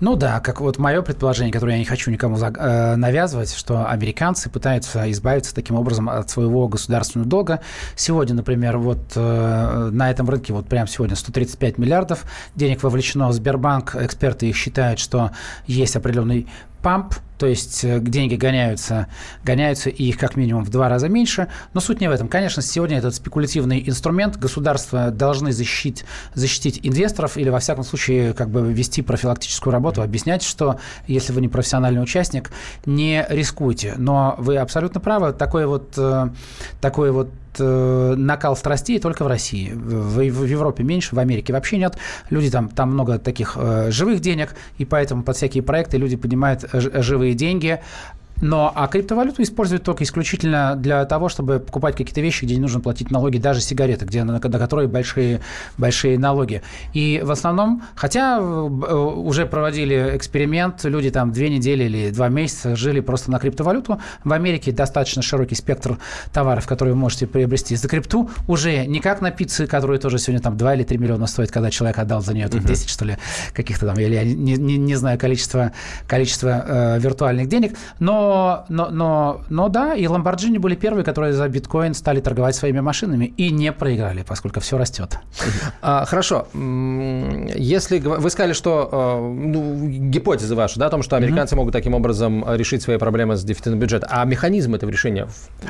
[0.00, 4.48] Ну да, как вот мое предположение, которое я не хочу никому э, навязывать, что американцы
[4.48, 7.60] пытаются избавиться таким образом от своего государственного долга.
[7.94, 13.32] Сегодня, например, вот э, на этом рынке, вот прямо сегодня 135 миллиардов денег вовлечено в
[13.32, 13.96] Сбербанк.
[13.96, 15.30] Эксперты их считают, что
[15.66, 16.46] есть определенный
[16.82, 19.08] памп, то есть э, деньги гоняются,
[19.44, 21.48] гоняются, и их как минимум в два раза меньше.
[21.74, 22.28] Но суть не в этом.
[22.28, 24.36] Конечно, сегодня этот спекулятивный инструмент.
[24.36, 30.44] Государства должны защитить, защитить инвесторов или, во всяком случае, как бы вести профилактическую работу, объяснять,
[30.44, 32.52] что если вы не профессиональный участник,
[32.86, 33.94] не рискуйте.
[33.96, 35.32] Но вы абсолютно правы.
[35.32, 36.28] Такой вот, э,
[36.80, 39.72] такой вот Э, накал страстей только в России.
[39.74, 41.96] В, в Европе меньше, в Америке вообще нет.
[42.30, 46.64] Люди там, там много таких э, живых денег, и поэтому под всякие проекты люди поднимают
[46.72, 47.80] живые деньги.
[48.42, 52.80] Но а криптовалюту используют только исключительно для того, чтобы покупать какие-то вещи, где не нужно
[52.80, 55.40] платить налоги, даже сигареты, где, на, на которые большие,
[55.78, 56.60] большие налоги.
[56.92, 62.74] И в основном, хотя э, уже проводили эксперимент, люди там две недели или два месяца
[62.74, 64.00] жили просто на криптовалюту.
[64.24, 65.98] В Америке достаточно широкий спектр
[66.32, 70.42] товаров, которые вы можете приобрести за крипту, уже не как на пиццы, которые тоже сегодня
[70.42, 73.18] там 2 или 3 миллиона стоят, когда человек отдал за нее там, 10, что ли,
[73.52, 75.70] каких-то там, или я не, не, не знаю количество,
[76.08, 77.76] количество э, виртуальных денег,
[78.32, 82.80] но но, но, но, да, и Lamborghini были первые, которые за биткоин стали торговать своими
[82.80, 85.18] машинами и не проиграли, поскольку все растет.
[85.80, 86.46] А, хорошо.
[86.54, 91.58] Если вы сказали, что э, ну, гипотеза ваша, да, о том, что американцы mm-hmm.
[91.58, 95.28] могут таким образом решить свои проблемы с дефицитом бюджета, а механизм этого решения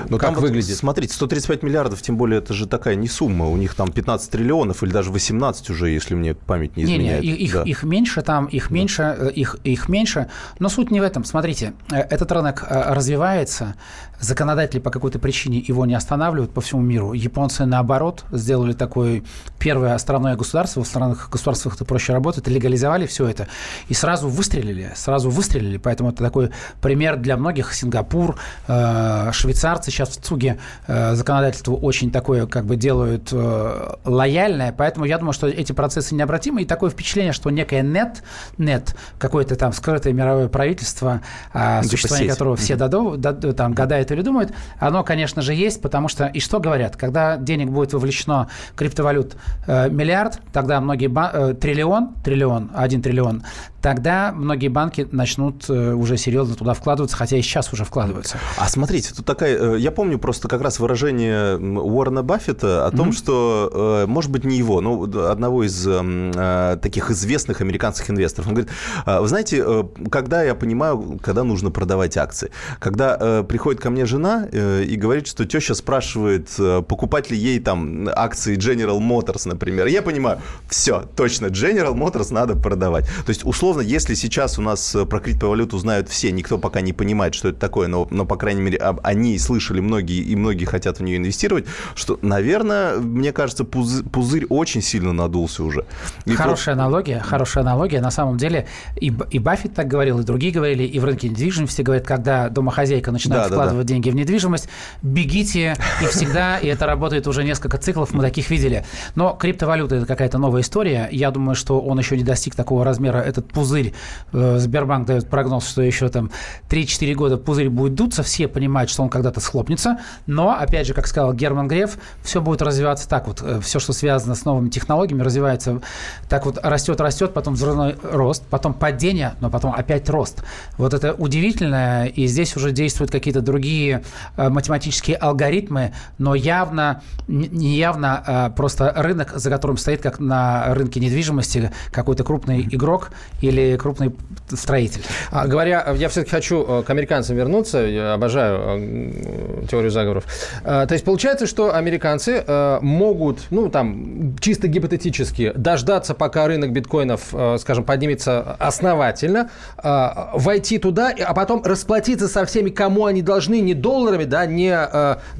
[0.09, 0.77] ну, как вот, выглядит?
[0.77, 4.83] Смотрите, 135 миллиардов, тем более это же такая не сумма, у них там 15 триллионов
[4.83, 7.23] или даже 18 уже, если мне память не изменяет.
[7.23, 7.63] Не, не, их, да.
[7.63, 9.27] их меньше там, их меньше, да.
[9.29, 11.25] Э, их, их меньше, но суть не в этом.
[11.25, 13.77] Смотрите, э, этот рынок развивается,
[14.23, 17.13] законодатели по какой-то причине его не останавливают по всему миру.
[17.13, 19.23] Японцы, наоборот, сделали такое
[19.59, 23.49] первое островное государство, в странах государствах это проще работает, легализовали все это
[23.89, 25.77] и сразу выстрелили, сразу выстрелили.
[25.77, 27.75] Поэтому это такой пример для многих.
[27.75, 28.37] Сингапур,
[28.69, 35.05] э, швейцарцы сейчас в ЦУГе э, законодательство очень такое как бы делают э, лояльное, поэтому
[35.05, 38.23] я думаю, что эти процессы необратимы, и такое впечатление, что некое нет,
[38.57, 43.17] нет, какое-то там скрытое мировое правительство, э, существование которого все додо,
[43.53, 47.71] там, гадают или думают, оно, конечно же, есть, потому что, и что говорят, когда денег
[47.71, 53.43] будет вовлечено криптовалют э, миллиард, тогда многие, э, триллион, триллион, один триллион,
[53.83, 58.39] тогда многие банки начнут э, уже серьезно туда вкладываться, хотя и сейчас уже вкладываются.
[58.57, 59.75] А смотрите, тут такая...
[59.75, 63.13] Э, я помню просто как раз выражение Уоррена Баффета о том, mm-hmm.
[63.13, 66.33] что, э, может быть, не его, но одного из эм,
[66.81, 68.49] таких известных американских инвесторов.
[68.49, 68.73] Он говорит,
[69.05, 69.65] вы знаете,
[70.11, 72.51] когда я понимаю, когда нужно продавать акции?
[72.79, 76.49] Когда приходит ко мне жена и говорит, что теща спрашивает,
[76.87, 79.87] покупать ли ей там акции General Motors, например.
[79.87, 83.07] Я понимаю, все, точно, General Motors надо продавать.
[83.27, 86.81] То есть, условно, безусловно, если сейчас у нас э, про криптовалюту знают все, никто пока
[86.81, 90.65] не понимает, что это такое, но, но по крайней мере, они слышали многие, и многие
[90.65, 95.85] хотят в нее инвестировать, что, наверное, мне кажется, пузырь, пузырь очень сильно надулся уже.
[96.27, 96.83] И хорошая то...
[96.83, 98.01] аналогия, хорошая аналогия.
[98.01, 98.67] На самом деле
[99.01, 103.11] и, и Баффет так говорил, и другие говорили, и в рынке недвижимости говорят, когда домохозяйка
[103.11, 103.95] начинает да, вкладывать да, да.
[103.95, 104.69] деньги в недвижимость,
[105.03, 108.85] бегите, и всегда, и это работает уже несколько циклов, мы таких видели.
[109.15, 111.09] Но криптовалюта– это какая-то новая история.
[111.11, 113.95] Я думаю, что он еще не достиг такого размера, этот пузырь пузырь,
[114.33, 116.33] э, Сбербанк дает прогноз, что еще там
[116.69, 121.07] 3-4 года пузырь будет дуться, все понимают, что он когда-то схлопнется, но, опять же, как
[121.07, 125.23] сказал Герман Греф, все будет развиваться так вот, э, все, что связано с новыми технологиями,
[125.23, 125.81] развивается
[126.29, 130.43] так вот, растет, растет, потом взрывной рост, потом падение, но потом опять рост.
[130.77, 134.03] Вот это удивительно, и здесь уже действуют какие-то другие
[134.37, 140.75] э, математические алгоритмы, но явно, не явно, а просто рынок, за которым стоит, как на
[140.75, 144.13] рынке недвижимости, какой-то крупный игрок и или крупный
[144.51, 145.03] строитель.
[145.31, 150.25] А, говоря, я все-таки хочу э, к американцам вернуться, я обожаю э, теорию заговоров.
[150.65, 156.73] А, то есть получается, что американцы э, могут, ну там, чисто гипотетически, дождаться, пока рынок
[156.73, 159.51] биткоинов, скажем, поднимется основательно,
[159.83, 164.77] войти туда, а потом расплатиться со всеми, кому они должны, не долларами, да, не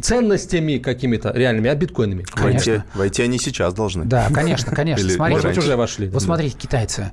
[0.01, 2.25] ценностями какими-то реальными, а биткоинами.
[2.37, 4.05] Войти, войти они сейчас должны.
[4.05, 5.03] Да, конечно, конечно.
[5.07, 6.09] Или, Смотрите, может быть, уже вошли.
[6.09, 7.11] Вот смотрите, китайцы.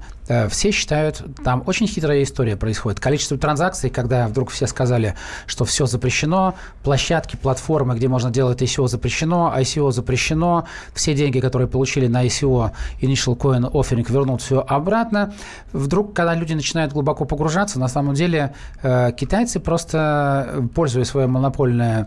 [0.49, 2.99] Все считают считают, там очень хитрая история происходит.
[2.99, 8.87] Количество транзакций, когда вдруг все сказали, что все запрещено, площадки, платформы, где можно делать ICO
[8.87, 12.71] запрещено, ICO запрещено, все деньги, которые получили на ICO,
[13.01, 15.31] Initial Coin Offering, вернут все обратно.
[15.73, 21.99] Вдруг, когда люди начинают глубоко погружаться, на самом деле э, китайцы просто, пользуясь свое монопольное
[21.99, 22.05] Э,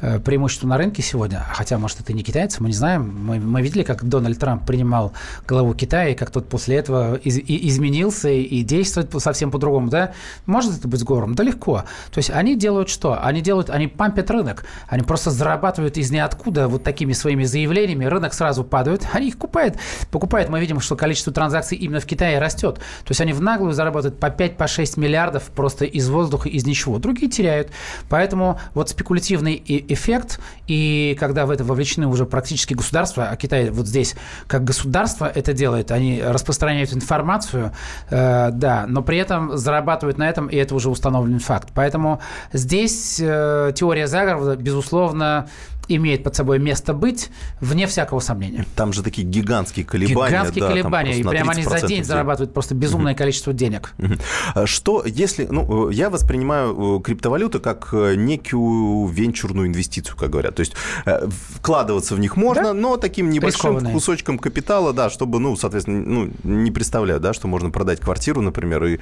[0.00, 3.16] преимущество на рынке сегодня, хотя, может, это не китайцы, мы не знаем.
[3.24, 5.12] Мы, мы видели, как Дональд Трамп принимал
[5.46, 10.12] главу Китая, и как тот после этого из, и изменился и действует совсем по-другому, да?
[10.46, 11.34] Может это быть сговором?
[11.34, 11.84] Да легко.
[12.10, 13.22] То есть они делают что?
[13.22, 14.64] Они делают, они пампят рынок.
[14.88, 18.04] Они просто зарабатывают из ниоткуда вот такими своими заявлениями.
[18.04, 19.76] Рынок сразу падает, они их купают.
[20.10, 20.50] Покупают.
[20.50, 22.76] Мы видим, что количество транзакций именно в Китае растет.
[22.76, 26.66] То есть они в наглую зарабатывают по 5-6 по 6 миллиардов просто из воздуха, из
[26.66, 26.98] ничего.
[26.98, 27.70] Другие теряют.
[28.08, 29.54] Поэтому вот спекулятивный
[29.88, 34.14] эффект, и когда в это вовлечены уже практически государства, а Китай вот здесь
[34.46, 37.72] как государство это делает, они распространяют информацию,
[38.10, 41.68] э, да, но при этом зарабатывают на этом, и это уже установлен факт.
[41.74, 42.20] Поэтому
[42.52, 45.48] здесь э, теория заговора, безусловно,
[45.88, 48.66] имеет под собой место быть, вне всякого сомнения.
[48.74, 50.30] Там же такие гигантские колебания.
[50.30, 53.18] Гигантские да, колебания, и прямо они за день зарабатывают просто безумное угу.
[53.18, 53.92] количество денег.
[53.98, 54.66] Угу.
[54.66, 55.46] Что, если...
[55.46, 60.56] Ну, я воспринимаю э, криптовалюты как э, некую венчурную инвестицию, как говорят.
[60.56, 62.72] То есть э, вкладываться в них можно, да?
[62.74, 67.70] но таким небольшим кусочком капитала, да, чтобы, ну, соответственно, ну, не представляю, да, что можно
[67.70, 68.98] продать квартиру, например, и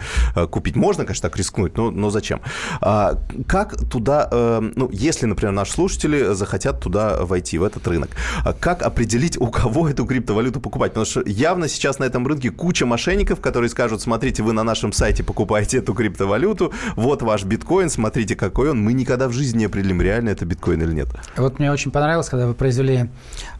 [0.50, 0.76] купить.
[0.76, 2.40] Можно, конечно, так рискнуть, но, но зачем?
[2.80, 4.28] А, как туда...
[4.74, 8.10] Ну, если, например, наши слушатели захотят хотят туда войти, в этот рынок.
[8.44, 10.92] А как определить, у кого эту криптовалюту покупать?
[10.92, 14.92] Потому что явно сейчас на этом рынке куча мошенников, которые скажут, смотрите, вы на нашем
[14.92, 18.82] сайте покупаете эту криптовалюту, вот ваш биткоин, смотрите, какой он.
[18.82, 21.08] Мы никогда в жизни не определим, реально это биткоин или нет.
[21.36, 23.08] Вот мне очень понравилось, когда вы произвели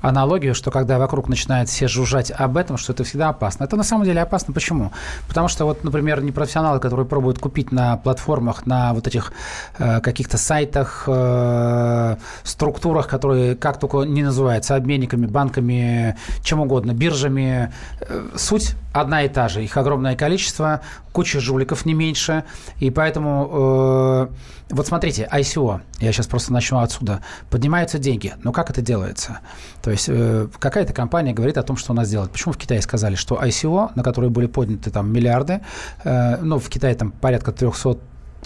[0.03, 3.65] аналогию, что когда вокруг начинают все жужжать об этом, что это всегда опасно.
[3.65, 4.53] Это на самом деле опасно.
[4.53, 4.93] Почему?
[5.29, 9.33] Потому что вот, например, непрофессионалы, которые пробуют купить на платформах, на вот этих
[9.79, 16.93] э, каких-то сайтах, э, структурах, структурах, которые как только не называются, обменниками, банками, чем угодно,
[16.93, 17.73] биржами.
[18.01, 19.63] Э, суть одна и та же.
[19.63, 20.81] Их огромное количество,
[21.13, 22.45] куча жуликов не меньше.
[22.81, 24.29] И поэтому, э,
[24.71, 28.33] вот смотрите, ICO, я сейчас просто начну отсюда, поднимаются деньги.
[28.43, 29.39] Но как это делается?
[29.83, 32.31] То есть э, какая-то компания говорит о том, что она сделает.
[32.31, 35.61] Почему в Китае сказали, что ICO, на которые были подняты там миллиарды,
[36.05, 37.99] э, ну, в Китае там порядка 300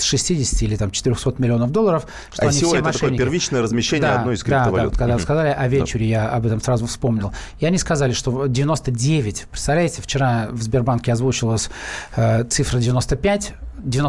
[0.03, 3.01] 60 или там 400 миллионов долларов, что ICO они все это мошенники.
[3.05, 4.93] такое первичное размещение да, одной из да, криптовалют.
[4.93, 5.23] Да, когда Мгм.
[5.23, 7.33] сказали о венчуре, я об этом сразу вспомнил.
[7.59, 11.71] И они сказали, что 99, представляете, вчера в Сбербанке озвучилась
[12.17, 13.55] э, цифра 95,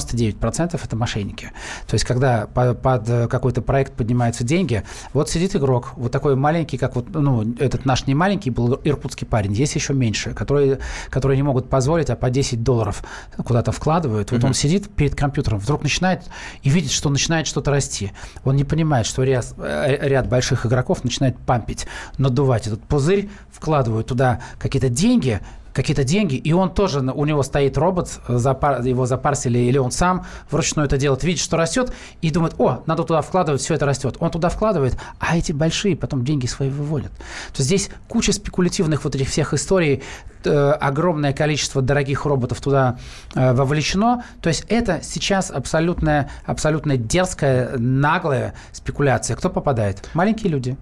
[0.03, 1.51] 99% это мошенники.
[1.87, 6.35] То есть, когда по- под э, какой-то проект поднимаются деньги, вот сидит игрок, вот такой
[6.35, 10.79] маленький, как вот, ну, этот наш не маленький был иркутский парень, есть еще меньше, которые,
[11.09, 13.03] которые не могут позволить, а по 10 долларов
[13.45, 14.31] куда-то вкладывают.
[14.31, 16.23] Вот он сидит перед компьютером, вдруг начинает
[16.63, 18.11] и видит, что начинает что-то расти.
[18.43, 21.87] Он не понимает, что ряд, э, ряд больших игроков начинает пампить,
[22.17, 25.39] надувать этот пузырь, вкладывают туда какие-то деньги,
[25.73, 30.25] какие-то деньги, и он тоже, у него стоит робот, запар- его запарсили, или он сам
[30.49, 34.17] вручную это делает, видит, что растет, и думает, о, надо туда вкладывать, все это растет.
[34.19, 37.11] Он туда вкладывает, а эти большие потом деньги свои выводят.
[37.55, 40.03] То здесь куча спекулятивных вот этих всех историй,
[40.38, 42.97] э, огромное количество дорогих роботов туда
[43.35, 44.23] э, вовлечено.
[44.41, 49.35] То есть это сейчас абсолютная, абсолютно дерзкая, наглая спекуляция.
[49.35, 50.09] Кто попадает?
[50.13, 50.77] Маленькие люди.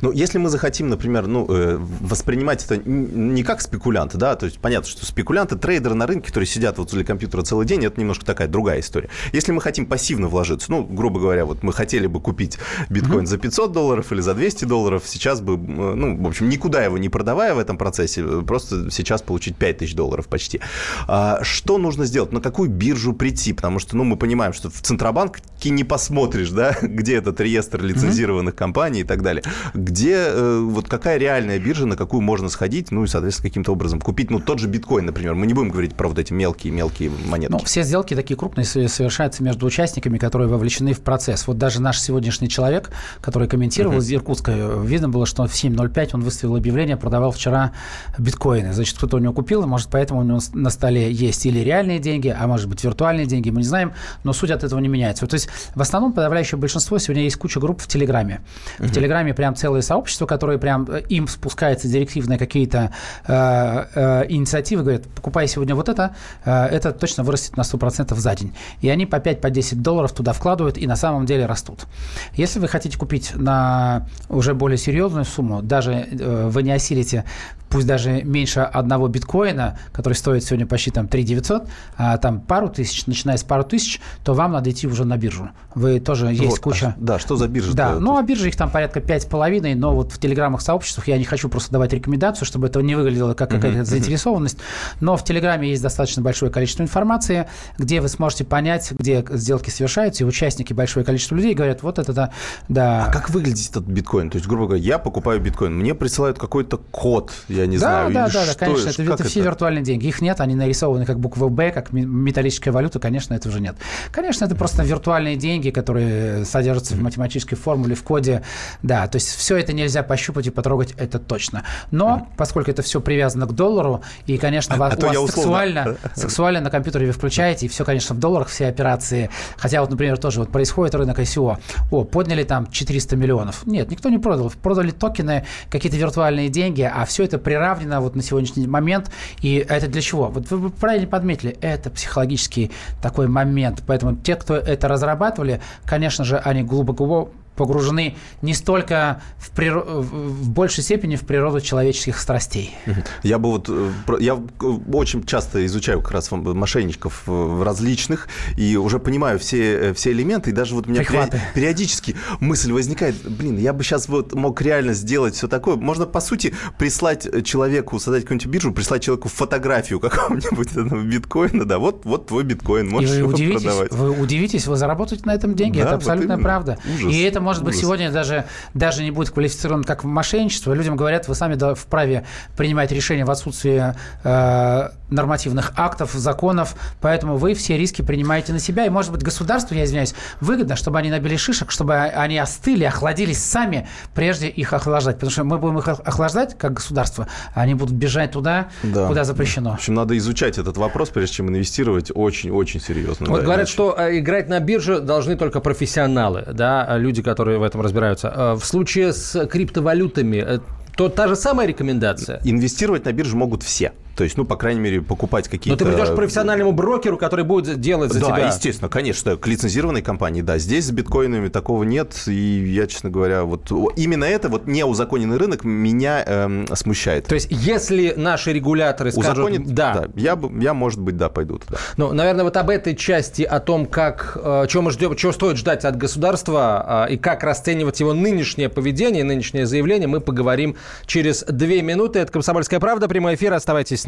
[0.00, 4.58] Ну, если мы захотим, например, ну, э, воспринимать это не как спекулянты, да, то есть
[4.58, 8.24] понятно, что спекулянты, трейдеры на рынке, которые сидят вот возле компьютера целый день, это немножко
[8.24, 9.08] такая другая история.
[9.32, 12.58] Если мы хотим пассивно вложиться, ну, грубо говоря, вот мы хотели бы купить
[12.88, 16.82] биткоин за 500 долларов или за 200 долларов, сейчас бы, э, ну, в общем, никуда
[16.84, 20.60] его не продавая в этом процессе, э, просто сейчас получить 5000 долларов почти.
[21.06, 22.32] А что нужно сделать?
[22.32, 23.52] На какую биржу прийти?
[23.52, 28.54] Потому что, ну, мы понимаем, что в Центробанке не посмотришь, да, где этот реестр лицензированных
[28.54, 29.42] компаний и так далее.
[29.74, 34.00] Где, э, вот какая реальная биржа, на какую можно сходить, ну, и, соответственно, каким-то образом
[34.00, 35.34] купить, ну, тот же биткоин, например.
[35.34, 37.52] Мы не будем говорить про вот эти мелкие-мелкие монетки.
[37.52, 41.46] Ну, все сделки такие крупные со- совершаются между участниками, которые вовлечены в процесс.
[41.46, 46.22] Вот даже наш сегодняшний человек, который комментировал из Иркутска, видно было, что в 7.05 он
[46.22, 47.72] выставил объявление, продавал вчера
[48.18, 48.72] биткоины.
[48.78, 51.98] Значит, кто-то у него купил, и, может, поэтому у него на столе есть или реальные
[51.98, 55.24] деньги, а может быть, виртуальные деньги, мы не знаем, но суть от этого не меняется.
[55.24, 58.40] Вот, то есть, в основном подавляющее большинство сегодня есть куча групп в Телеграме.
[58.78, 62.92] В Телеграме прям целые сообщества, которые прям э, им спускаются директивные какие-то
[63.26, 66.14] э, э, инициативы, говорят, покупай сегодня вот это,
[66.44, 68.54] э, это точно вырастет на 100% за день.
[68.80, 71.86] И они по 5 по 10 долларов туда вкладывают и на самом деле растут.
[72.34, 77.24] Если вы хотите купить на уже более серьезную сумму, даже э, вы не осилите
[77.68, 82.68] пусть даже меньше одного биткоина, который стоит сегодня почти там 3 900, а там пару
[82.68, 85.50] тысяч, начиная с пару тысяч, то вам надо идти уже на биржу.
[85.74, 86.88] Вы тоже есть Вот, куча...
[86.88, 87.74] а, да, что за биржа?
[87.74, 91.24] Да, ну а биржи их там порядка 5,5, но вот в телеграммах сообществах я не
[91.24, 94.58] хочу просто давать рекомендацию, чтобы это не выглядело как какая-то заинтересованность,
[95.00, 100.24] но в телеграме есть достаточно большое количество информации, где вы сможете понять, где сделки совершаются,
[100.24, 102.30] и участники, большое количество людей говорят, вот это да,
[102.68, 103.06] да.
[103.06, 104.30] А как выглядит этот биткоин?
[104.30, 108.12] То есть, грубо говоря, я покупаю биткоин, мне присылают какой-то код, я не да, знаю.
[108.12, 109.02] да, да, да, конечно, это?
[109.02, 110.06] это, Как это все виртуальные деньги.
[110.06, 113.76] Их нет, они нарисованы как буква Б, как металлическая валюта, конечно, это уже нет.
[114.10, 118.42] Конечно, это просто виртуальные деньги, которые содержатся в математической формуле, в коде.
[118.82, 121.64] Да, то есть все это нельзя пощупать и потрогать, это точно.
[121.90, 125.28] Но поскольку это все привязано к доллару, и, конечно, вас, а то у вас условно-
[125.28, 129.30] сексуально, сексуально на компьютере вы включаете, и все, конечно, в долларах, все операции.
[129.56, 131.58] Хотя вот, например, тоже вот происходит рынок ICO.
[131.90, 133.66] О, подняли там 400 миллионов.
[133.66, 134.52] Нет, никто не продал.
[134.62, 139.10] Продали токены, какие-то виртуальные деньги, а все это приравнено вот на сегодняшний момент.
[139.40, 140.28] И это для чего?
[140.28, 142.70] Вот вы правильно подметили, это психологический
[143.02, 143.82] такой момент.
[143.86, 149.80] Поэтому те, кто это разрабатывали, конечно же, они глубоко погружены не столько в, приро...
[149.82, 152.74] в большей степени в природу человеческих страстей.
[153.22, 153.90] Я бы вот, э,
[154.20, 160.12] я э, очень часто изучаю как раз мошенничков э, различных и уже понимаю все, все
[160.12, 161.32] элементы, и даже вот у меня Прихваты.
[161.32, 165.76] период- периодически мысль возникает, блин, я бы сейчас вот мог реально сделать все такое.
[165.76, 171.78] Можно, по сути, прислать человеку, создать какую-нибудь биржу, прислать человеку фотографию какого-нибудь этого биткоина, да,
[171.78, 173.92] вот, вот твой биткоин, И можешь вы его удивитесь, продавать.
[173.92, 175.78] вы удивитесь, вы заработаете на этом деньги.
[175.78, 176.48] Да, это вот абсолютная именно.
[176.48, 176.78] правда.
[176.94, 177.12] Ужас.
[177.12, 180.74] И это, может быть, сегодня даже, даже не будет квалифицировано как мошенничество.
[180.74, 182.26] Людям говорят, вы сами вправе
[182.58, 188.84] принимать решения в отсутствии э, нормативных актов, законов, поэтому вы все риски принимаете на себя.
[188.84, 193.42] И, может быть, государству, я извиняюсь, выгодно, чтобы они набили шишек, чтобы они остыли, охладились
[193.42, 195.16] сами, прежде их охлаждать.
[195.16, 199.06] Потому что мы будем их ох- охлаждать, как государство, а они будут бежать туда, Да.
[199.08, 199.72] куда В запрещено.
[199.72, 203.26] общем, надо изучать этот вопрос, прежде чем инвестировать очень-очень серьезно.
[203.28, 207.37] Вот да, говорят, иначе- что э, играть на бирже должны только профессионалы, да, люди, которые
[207.44, 208.28] в этом разбираются.
[208.28, 210.58] Э, В случае с криптовалютами, э,
[210.96, 212.40] то та же самая рекомендация.
[212.44, 213.92] Инвестировать на бирже могут все.
[214.18, 215.84] То есть, ну, по крайней мере, покупать какие-то...
[215.84, 218.48] Но ты придешь к профессиональному брокеру, который будет делать за да, тебя.
[218.48, 220.58] естественно, конечно, к лицензированной компании, да.
[220.58, 225.62] Здесь с биткоинами такого нет, и я, честно говоря, вот именно это, вот неузаконенный рынок
[225.62, 227.26] меня эм, смущает.
[227.26, 229.34] То есть, если наши регуляторы скажут...
[229.34, 229.72] Узаконит?
[229.72, 229.94] Да.
[229.94, 230.08] да.
[230.16, 231.78] Я, я, может быть, да, пойду туда.
[231.96, 235.58] Ну, наверное, вот об этой части, о том, как, э, чего мы ждем, чего стоит
[235.58, 240.74] ждать от государства э, и как расценивать его нынешнее поведение, нынешнее заявление, мы поговорим
[241.06, 242.18] через две минуты.
[242.18, 243.52] Это «Комсомольская правда», прямой эфир.
[243.52, 244.07] Оставайтесь с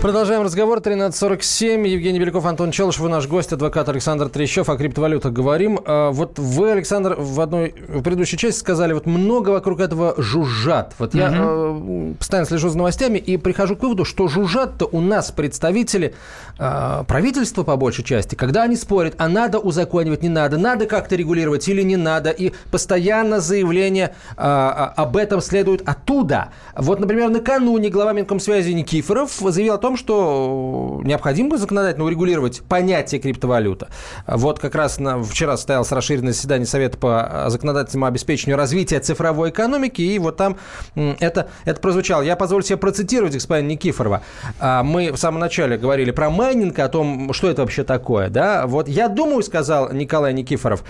[0.00, 0.78] Продолжаем разговор.
[0.78, 1.88] 13.47.
[1.88, 4.68] Евгений Беляков, Антон Челышев и наш гость, адвокат Александр Трещев.
[4.68, 5.80] О криптовалютах говорим.
[5.84, 10.94] А, вот вы, Александр, в одной в предыдущей части сказали, вот много вокруг этого жужжат.
[11.00, 15.32] Вот я э, постоянно слежу за новостями и прихожу к выводу, что жужжат-то у нас
[15.32, 16.14] представители
[16.60, 21.16] э, правительства по большей части, когда они спорят, а надо узаконивать, не надо, надо как-то
[21.16, 22.30] регулировать или не надо.
[22.30, 26.50] И постоянно заявления э, об этом следуют оттуда.
[26.76, 33.88] Вот, например, накануне глава Минкомсвязи Никифоров заявил о том, что необходимо законодательно урегулировать понятие криптовалюта.
[34.26, 40.02] Вот как раз на, вчера состоялось расширенное заседание Совета по законодательному обеспечению развития цифровой экономики,
[40.02, 40.56] и вот там
[40.94, 42.22] это, это прозвучало.
[42.22, 44.22] Я позволю себе процитировать господина Никифорова.
[44.60, 48.28] А, мы в самом начале говорили про майнинг, о том, что это вообще такое.
[48.28, 48.66] Да?
[48.66, 50.84] Вот я думаю, сказал Николай Никифоров,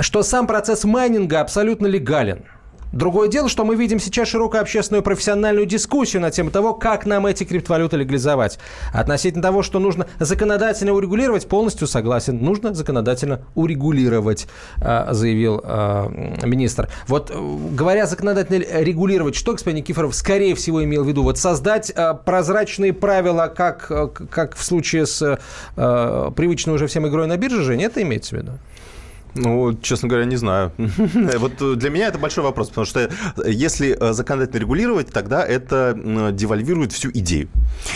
[0.00, 2.44] что сам процесс майнинга абсолютно легален.
[2.92, 7.26] Другое дело, что мы видим сейчас широкую общественную профессиональную дискуссию на тему того, как нам
[7.26, 8.58] эти криптовалюты легализовать.
[8.92, 12.38] Относительно того, что нужно законодательно урегулировать, полностью согласен.
[12.42, 14.48] Нужно законодательно урегулировать,
[14.80, 16.08] а, заявил а,
[16.44, 16.88] министр.
[17.06, 21.22] Вот э, говоря законодательно регулировать, что господин Никифоров скорее всего имел в виду?
[21.22, 25.38] Вот создать а, прозрачные правила, как, э, как в случае с
[25.76, 28.52] привычной уже всем игрой на бирже, Женя, это имеется в виду?
[29.34, 30.72] Ну, честно говоря, не знаю.
[30.76, 33.10] вот для меня это большой вопрос, потому что
[33.44, 35.96] если законодательно регулировать, тогда это
[36.32, 37.48] девальвирует всю идею.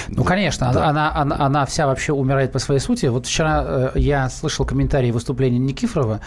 [0.09, 0.89] Ну, конечно, да.
[0.89, 3.07] она, она, она вся вообще умирает по своей сути.
[3.07, 6.21] Вот вчера э, я слышал комментарии выступления Никифорова,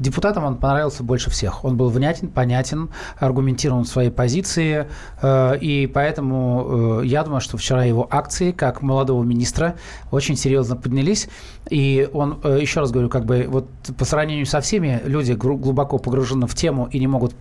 [0.00, 1.62] Депутатам он понравился больше всех.
[1.62, 2.88] Он был внятен, понятен,
[3.18, 4.88] аргументирован в своей позиции,
[5.20, 9.74] э, и поэтому э, я думаю, что вчера его акции, как молодого министра,
[10.10, 11.28] очень серьезно поднялись.
[11.68, 15.98] И он, э, еще раз говорю, как бы вот по сравнению со всеми, люди глубоко
[15.98, 17.34] погружены в тему и не могут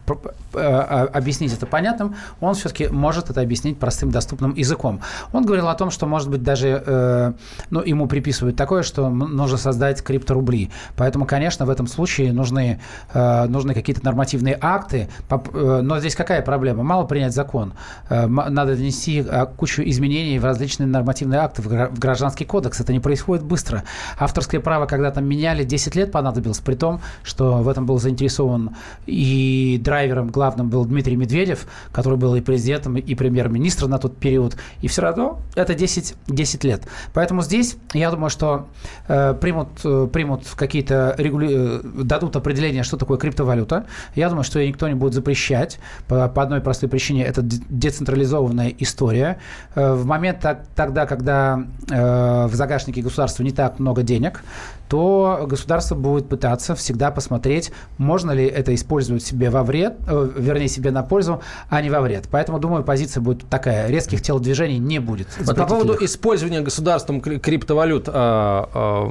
[0.52, 5.00] объяснить это понятным, он все-таки может это объяснить простым, доступным языком.
[5.32, 7.36] Он говорил о том, что, может быть, даже
[7.70, 10.72] ну, ему приписывают такое, что нужно создать крипторубли.
[10.98, 12.80] Поэтому, конечно, в этом случае нужно нужны,
[13.14, 15.10] э, нужны какие-то нормативные акты.
[15.30, 16.84] Э, но здесь какая проблема?
[16.84, 17.74] Мало принять закон.
[18.10, 19.26] Э, надо внести
[19.58, 22.80] кучу изменений в различные нормативные акты, в гражданский кодекс.
[22.80, 23.84] Это не происходит быстро.
[24.18, 28.76] Авторское право когда там меняли, 10 лет понадобилось, при том, что в этом был заинтересован
[29.06, 34.58] и драйвером главным был Дмитрий Медведев, который был и президентом, и премьер-министром на тот период.
[34.82, 36.84] И все равно это 10, 10 лет.
[37.14, 38.68] Поэтому здесь, я думаю, что
[39.08, 41.82] примут, примут какие-то регули...
[41.84, 43.86] дадут определение, что такое криптовалюта.
[44.16, 47.24] Я думаю, что ее никто не будет запрещать по, по одной простой причине.
[47.24, 49.40] Это децентрализованная история.
[49.76, 54.42] Э, в момент тогда, когда э, в загашнике государства не так много денег,
[54.90, 60.68] то государство будет пытаться всегда посмотреть, можно ли это использовать себе во вред, э, вернее,
[60.68, 62.28] себе на пользу, а не во вред.
[62.32, 63.88] Поэтому, думаю, позиция будет такая.
[63.88, 65.28] Резких телодвижений не будет.
[65.40, 69.08] Вот по поводу использования государством криптовалют, э, э,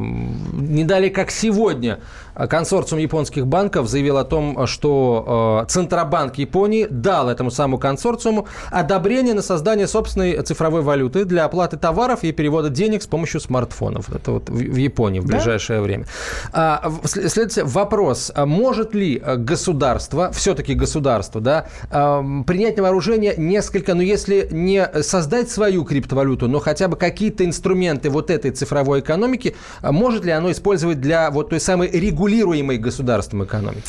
[0.53, 2.01] не далее как сегодня
[2.47, 9.43] консорциум японских банков заявил о том, что Центробанк Японии дал этому самому консорциуму одобрение на
[9.43, 14.15] создание собственной цифровой валюты для оплаты товаров и перевода денег с помощью смартфонов.
[14.15, 15.83] Это вот в Японии в ближайшее да?
[15.83, 16.07] время.
[16.53, 23.95] А, следующее, вопрос, а может ли э, государство, все-таки государство, да, принять на вооружение несколько,
[23.95, 29.57] ну если не создать свою криптовалюту, но хотя бы какие-то инструменты вот этой цифровой экономики,
[29.81, 31.89] а может ли оно использовать для вот той самой
[32.29, 33.83] регулируемой государством экономики?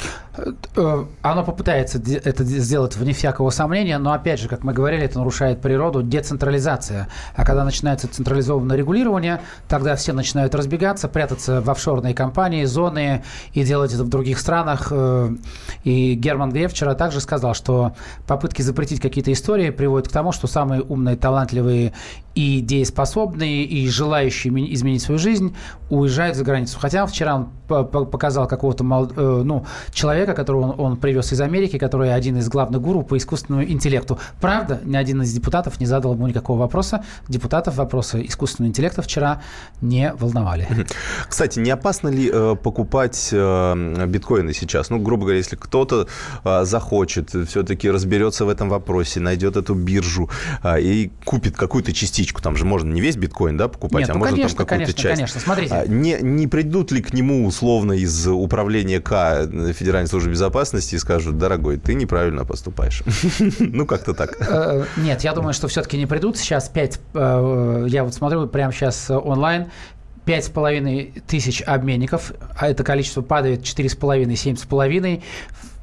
[0.76, 5.20] Э, оно попытается это сделать вне всякого сомнения, но опять же, как мы говорили, это
[5.20, 7.10] нарушает природу децентрализация.
[7.36, 13.24] А когда начинается централизованное регулирование, тогда все начинают разбегаться, прятаться в офшорные компании, зоны
[13.54, 14.88] и делать это в других странах.
[14.92, 15.30] Э,
[15.84, 17.94] и Герман Греф вчера также сказал, что
[18.28, 21.94] попытки запретить какие-то истории приводят к тому, что самые умные, талантливые
[22.40, 25.54] и дееспособные, и желающие изменить свою жизнь
[25.90, 26.78] уезжают за границу.
[26.80, 32.14] Хотя вчера он показал какого-то э, ну, человека, которого он, он привез из Америки, который
[32.14, 34.20] один из главных гуру по искусственному интеллекту.
[34.40, 37.04] Правда, ни один из депутатов не задал ему никакого вопроса.
[37.28, 39.42] Депутатов вопросы искусственного интеллекта вчера
[39.82, 40.68] не волновали.
[41.28, 44.90] Кстати, не опасно ли э, покупать э, биткоины сейчас?
[44.90, 46.08] Ну, грубо говоря, если кто-то
[46.64, 50.30] захочет, все-таки разберется в этом вопросе, найдет эту биржу
[50.66, 54.20] и купит какую-то частичку, там же можно не весь биткоин да, покупать, Нет, а ну,
[54.20, 55.16] можно конечно, там какую-то конечно, часть.
[55.16, 55.74] Конечно, смотрите.
[55.74, 60.98] А, не, не придут ли к нему условно из управления К Федеральной службы безопасности и
[61.00, 63.04] скажут, дорогой, ты неправильно поступаешь.
[63.60, 64.36] Ну, как-то так.
[64.40, 66.38] Э, нет, я думаю, что все-таки не придут.
[66.38, 69.68] Сейчас 5, э, я вот смотрю прямо сейчас онлайн,
[70.26, 75.24] пять с половиной тысяч обменников, а это количество падает четыре с половиной, семь с половиной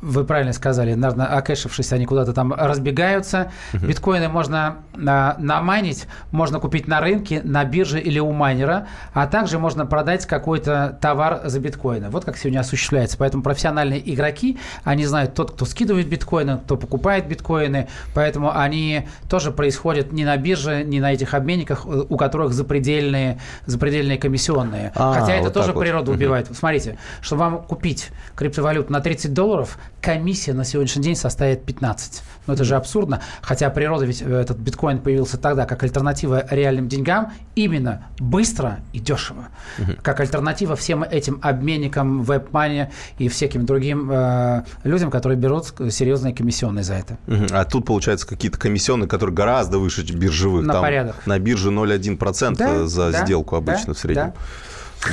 [0.02, 3.50] вы правильно сказали, наверное, окэшившись, они куда-то там разбегаются.
[3.72, 3.86] Uh-huh.
[3.86, 9.58] Биткоины можно а, намайнить, можно купить на рынке, на бирже или у майнера, а также
[9.58, 12.10] можно продать какой-то товар за биткоины.
[12.10, 13.16] Вот как сегодня осуществляется.
[13.16, 19.50] Поэтому профессиональные игроки, они знают тот, кто скидывает биткоины, кто покупает биткоины, поэтому они тоже
[19.50, 24.92] происходят не на бирже, не на этих обменниках, э, у которых запредельные, запредельные комиссионные.
[24.94, 26.18] А, Хотя это вот тоже природу вот.
[26.18, 26.48] убивает.
[26.48, 26.54] Uh-huh.
[26.54, 32.22] Смотрите, чтобы вам купить криптовалюту на 30 долларов, комиссия на сегодняшний день составит 15.
[32.46, 33.20] Но это же абсурдно.
[33.42, 39.00] Хотя природа, ведь э, этот биткоин появился тогда как альтернатива реальным деньгам именно быстро и
[39.00, 39.48] дешево.
[39.78, 39.92] Угу.
[40.02, 42.88] Как альтернатива всем этим обменникам, веб-мани
[43.18, 47.18] и всяким другим э, людям, которые берут серьезные комиссионные за это.
[47.26, 47.46] Угу.
[47.50, 50.64] А тут, получается, какие-то комиссионные, которые гораздо выше биржевых.
[50.64, 51.26] На Там порядок.
[51.26, 54.32] На бирже 0,1% да, за да, сделку обычно да, в среднем.
[54.34, 54.34] Да.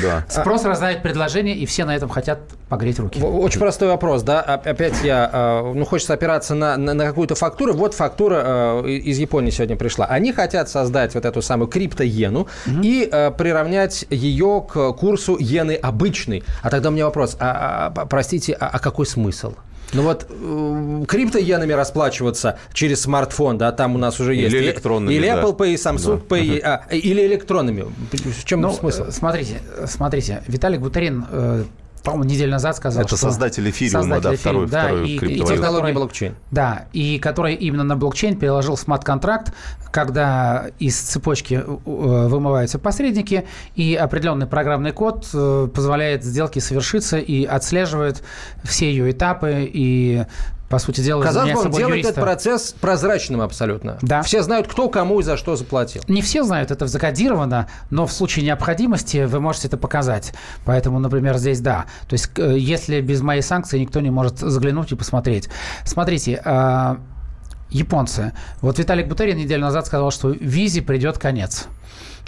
[0.01, 0.25] Да.
[0.29, 3.21] Спрос рождает предложение, и все на этом хотят погреть руки.
[3.21, 4.41] Очень простой вопрос, да.
[4.41, 7.73] Опять я, а, ну, хочется опираться на, на, на какую-то фактуру.
[7.73, 10.05] Вот фактура а, из Японии сегодня пришла.
[10.05, 12.81] Они хотят создать вот эту самую криптоену угу.
[12.81, 16.43] и а, приравнять ее к курсу иены обычной.
[16.61, 19.53] А тогда у меня вопрос, а, а, простите, а, а какой смысл?
[19.93, 24.53] Ну вот э, криптоенами расплачиваться через смартфон, да, там у нас уже есть.
[24.53, 25.65] Или электронными, Или Apple да.
[25.65, 26.35] Pay, Samsung да.
[26.35, 27.85] Pay, а, или электронными.
[28.11, 29.05] В чем ну, смысл?
[29.09, 31.63] Смотрите, смотрите, Виталик Бутерин э,
[32.03, 33.27] по-моему, неделю назад сказал, Это что...
[33.27, 36.35] создатель эфириума, да, второй, да, второй и, и технологии блокчейн.
[36.51, 39.53] Да, и который именно на блокчейн переложил смарт-контракт,
[39.91, 47.45] когда из цепочки э, вымываются посредники, и определенный программный код э, позволяет сделке совершиться и
[47.45, 48.21] отслеживает
[48.63, 50.25] все ее этапы и
[50.73, 52.13] по сути дела, Казалось бы, он делает юриста.
[52.13, 53.99] этот процесс прозрачным абсолютно.
[54.01, 54.23] Да.
[54.23, 56.01] Все знают, кто кому и за что заплатил.
[56.07, 60.33] Не все знают, это закодировано, но в случае необходимости вы можете это показать.
[60.65, 61.85] Поэтому, например, здесь да.
[62.09, 65.47] То есть, э, если без моей санкции никто не может заглянуть и посмотреть.
[65.85, 66.97] Смотрите, а,
[67.73, 68.33] японцы.
[68.61, 71.67] Вот Виталик Бутерин неделю назад сказал, что визе придет конец.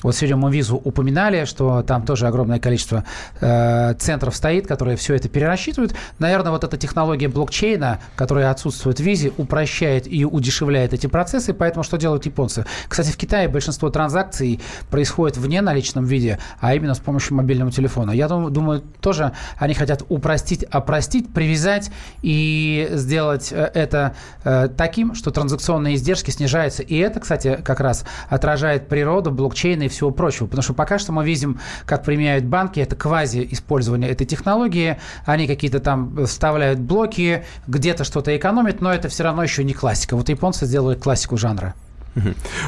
[0.03, 3.03] Вот сегодня мы визу упоминали, что там тоже огромное количество
[3.39, 5.95] э, центров стоит, которые все это перерасчитывают.
[6.19, 11.53] Наверное, вот эта технология блокчейна, которая отсутствует в визе, упрощает и удешевляет эти процессы.
[11.53, 12.65] Поэтому что делают японцы?
[12.87, 14.59] Кстати, в Китае большинство транзакций
[14.91, 18.11] происходит в неналичном виде, а именно с помощью мобильного телефона.
[18.11, 21.89] Я думаю, думаю тоже они хотят упростить, опростить, привязать
[22.21, 26.81] и сделать э, это э, таким, что транзакционные издержки снижаются.
[26.81, 30.47] И это, кстати, как раз отражает природу блокчейна и всего прочего.
[30.47, 34.97] Потому что пока что мы видим, как применяют банки, это квази-использование этой технологии.
[35.25, 40.15] Они какие-то там вставляют блоки, где-то что-то экономят, но это все равно еще не классика.
[40.15, 41.75] Вот японцы сделают классику жанра.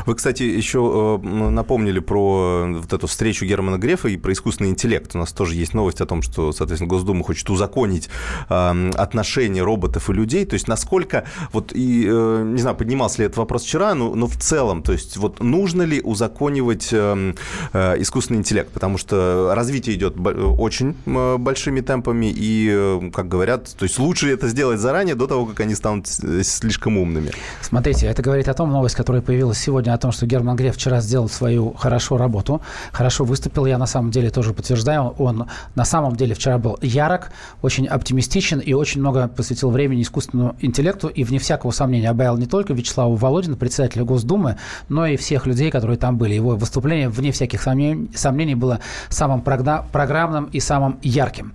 [0.06, 4.70] Вы, кстати, еще э, напомнили про э, вот эту встречу Германа Грефа и про искусственный
[4.70, 5.16] интеллект.
[5.16, 8.10] У нас тоже есть новость о том, что, соответственно, Госдума хочет узаконить
[8.50, 10.46] э, отношения роботов и людей.
[10.46, 11.24] То есть насколько,
[11.54, 15.18] вот и, не знаю, поднимался ли этот вопрос вчера, но, но в целом, то есть
[15.18, 18.72] вот нужно ли узаконивать искусственный интеллект?
[18.72, 24.80] Потому что развитие идет очень большими темпами и, как говорят, то есть лучше это сделать
[24.80, 27.32] заранее, до того, как они станут слишком умными.
[27.62, 30.78] Смотрите, это говорит о том, новость, которая появилась появилась сегодня о том, что Герман Греф
[30.78, 32.60] вчера сделал свою хорошо работу,
[32.92, 33.68] хорошо выступил.
[33.68, 35.14] Я на самом деле тоже подтверждаю.
[35.20, 37.32] Он на самом деле вчера был ярок,
[37.62, 41.08] очень оптимистичен и очень много посвятил времени искусственному интеллекту.
[41.08, 44.58] И вне всякого сомнения обаял не только Вячеслава Володина, председателя Госдумы,
[44.90, 46.34] но и всех людей, которые там были.
[46.34, 48.80] Его выступление, вне всяких сомнений, было
[49.10, 51.54] самым программным и самым ярким.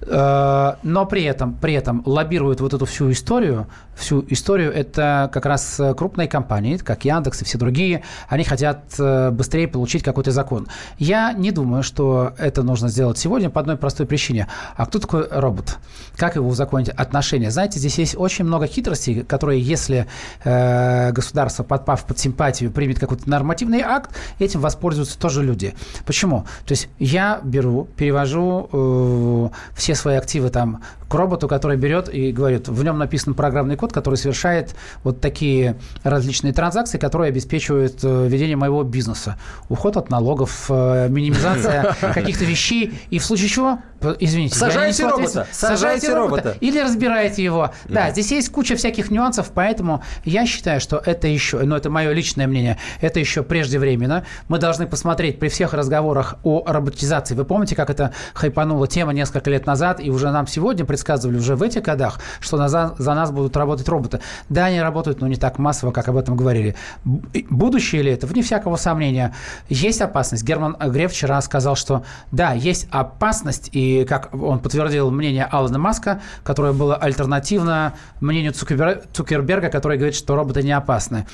[0.00, 5.44] Э, но при этом, при этом лоббирует вот эту всю историю, всю историю, это как
[5.44, 10.68] раз крупные компании, как Яндекс и все другие, они хотят э, быстрее получить какой-то закон.
[10.98, 14.48] Я не думаю, что это нужно сделать сегодня по одной простой причине.
[14.76, 15.78] А кто такой робот?
[16.16, 16.88] Как его узаконить?
[16.88, 17.50] Отношения.
[17.50, 20.06] Знаете, здесь есть очень много хитростей, которые, если
[20.44, 25.74] э, государство, подпав под симпатию, примет какой-то нормативный акт, этим воспользуются тоже люди.
[26.06, 26.44] Почему?
[26.66, 32.32] То есть я беру, перевожу э, все свои активы там к роботу, который берет и
[32.32, 38.28] говорит, в нем написан программный код, который совершает вот такие различные транзакции, которые обеспечивают э,
[38.28, 39.38] ведение моего бизнеса.
[39.68, 43.00] Уход от налогов, э, минимизация каких-то вещей.
[43.10, 43.78] И в случае чего,
[44.20, 45.46] извините, сажайте робота.
[45.50, 46.56] Сажайте робота.
[46.60, 47.70] Или разбирайте его.
[47.88, 52.12] Да, здесь есть куча всяких нюансов, поэтому я считаю, что это еще, ну это мое
[52.12, 54.24] личное мнение, это еще преждевременно.
[54.48, 57.34] Мы должны посмотреть при всех разговорах о роботизации.
[57.34, 61.54] Вы помните, как это хайпанула тема несколько лет назад, и уже нам сегодня предсказывали уже
[61.54, 64.20] в этих годах, что за, за нас будут работать роботы.
[64.48, 66.74] Да, они работают, но не так массово, как об этом говорили.
[67.04, 68.26] Будущее ли это?
[68.26, 69.32] Вне всякого сомнения.
[69.68, 70.42] Есть опасность.
[70.42, 76.20] Герман Греф вчера сказал, что да, есть опасность, и как он подтвердил мнение Алана Маска,
[76.42, 81.26] которое было альтернативно мнению Цукерберга, который говорит, что роботы не опасны.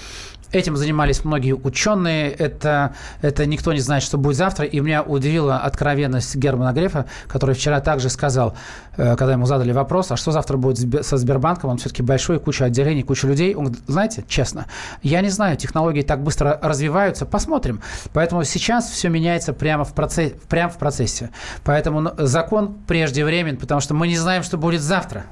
[0.55, 2.31] Этим занимались многие ученые.
[2.31, 4.65] Это, это никто не знает, что будет завтра.
[4.65, 8.55] И меня удивила откровенность Германа Грефа, который вчера также сказал,
[8.97, 11.71] э, когда ему задали вопрос, а что завтра будет со Сбербанком?
[11.71, 13.57] Он все-таки большой, куча отделений, куча людей.
[13.57, 14.67] Он говорит, знаете, честно,
[15.03, 17.27] я не знаю, технологии так быстро развиваются.
[17.27, 17.81] Посмотрим.
[18.13, 21.31] Поэтому сейчас все меняется прямо в, процессе, прямо в процессе.
[21.65, 25.25] Поэтому закон преждевременен, потому что мы не знаем, что будет завтра.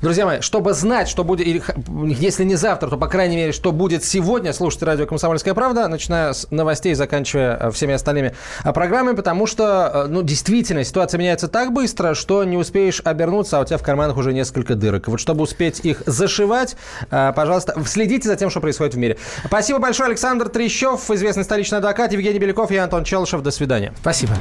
[0.00, 4.02] Друзья мои, чтобы знать, что будет, если не завтра, то, по крайней мере, что будет
[4.02, 9.46] сегодня, слушайте радио «Комсомольская правда», начиная с новостей, заканчивая э, всеми остальными э, программами, потому
[9.46, 13.76] что, э, ну, действительно, ситуация меняется так быстро, что не успеешь обернуться, а у тебя
[13.76, 15.08] в карманах уже несколько дырок.
[15.08, 16.76] Вот чтобы успеть их зашивать,
[17.10, 19.18] пожалуйста, следите за тем, что происходит в мире.
[19.44, 23.42] Спасибо большое, Александр Трещев, известный столичный адвокат, Евгений Беляков и Антон Челышев.
[23.42, 23.92] До свидания.
[24.00, 24.32] Спасибо.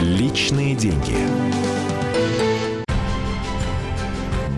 [0.00, 1.16] Личные деньги.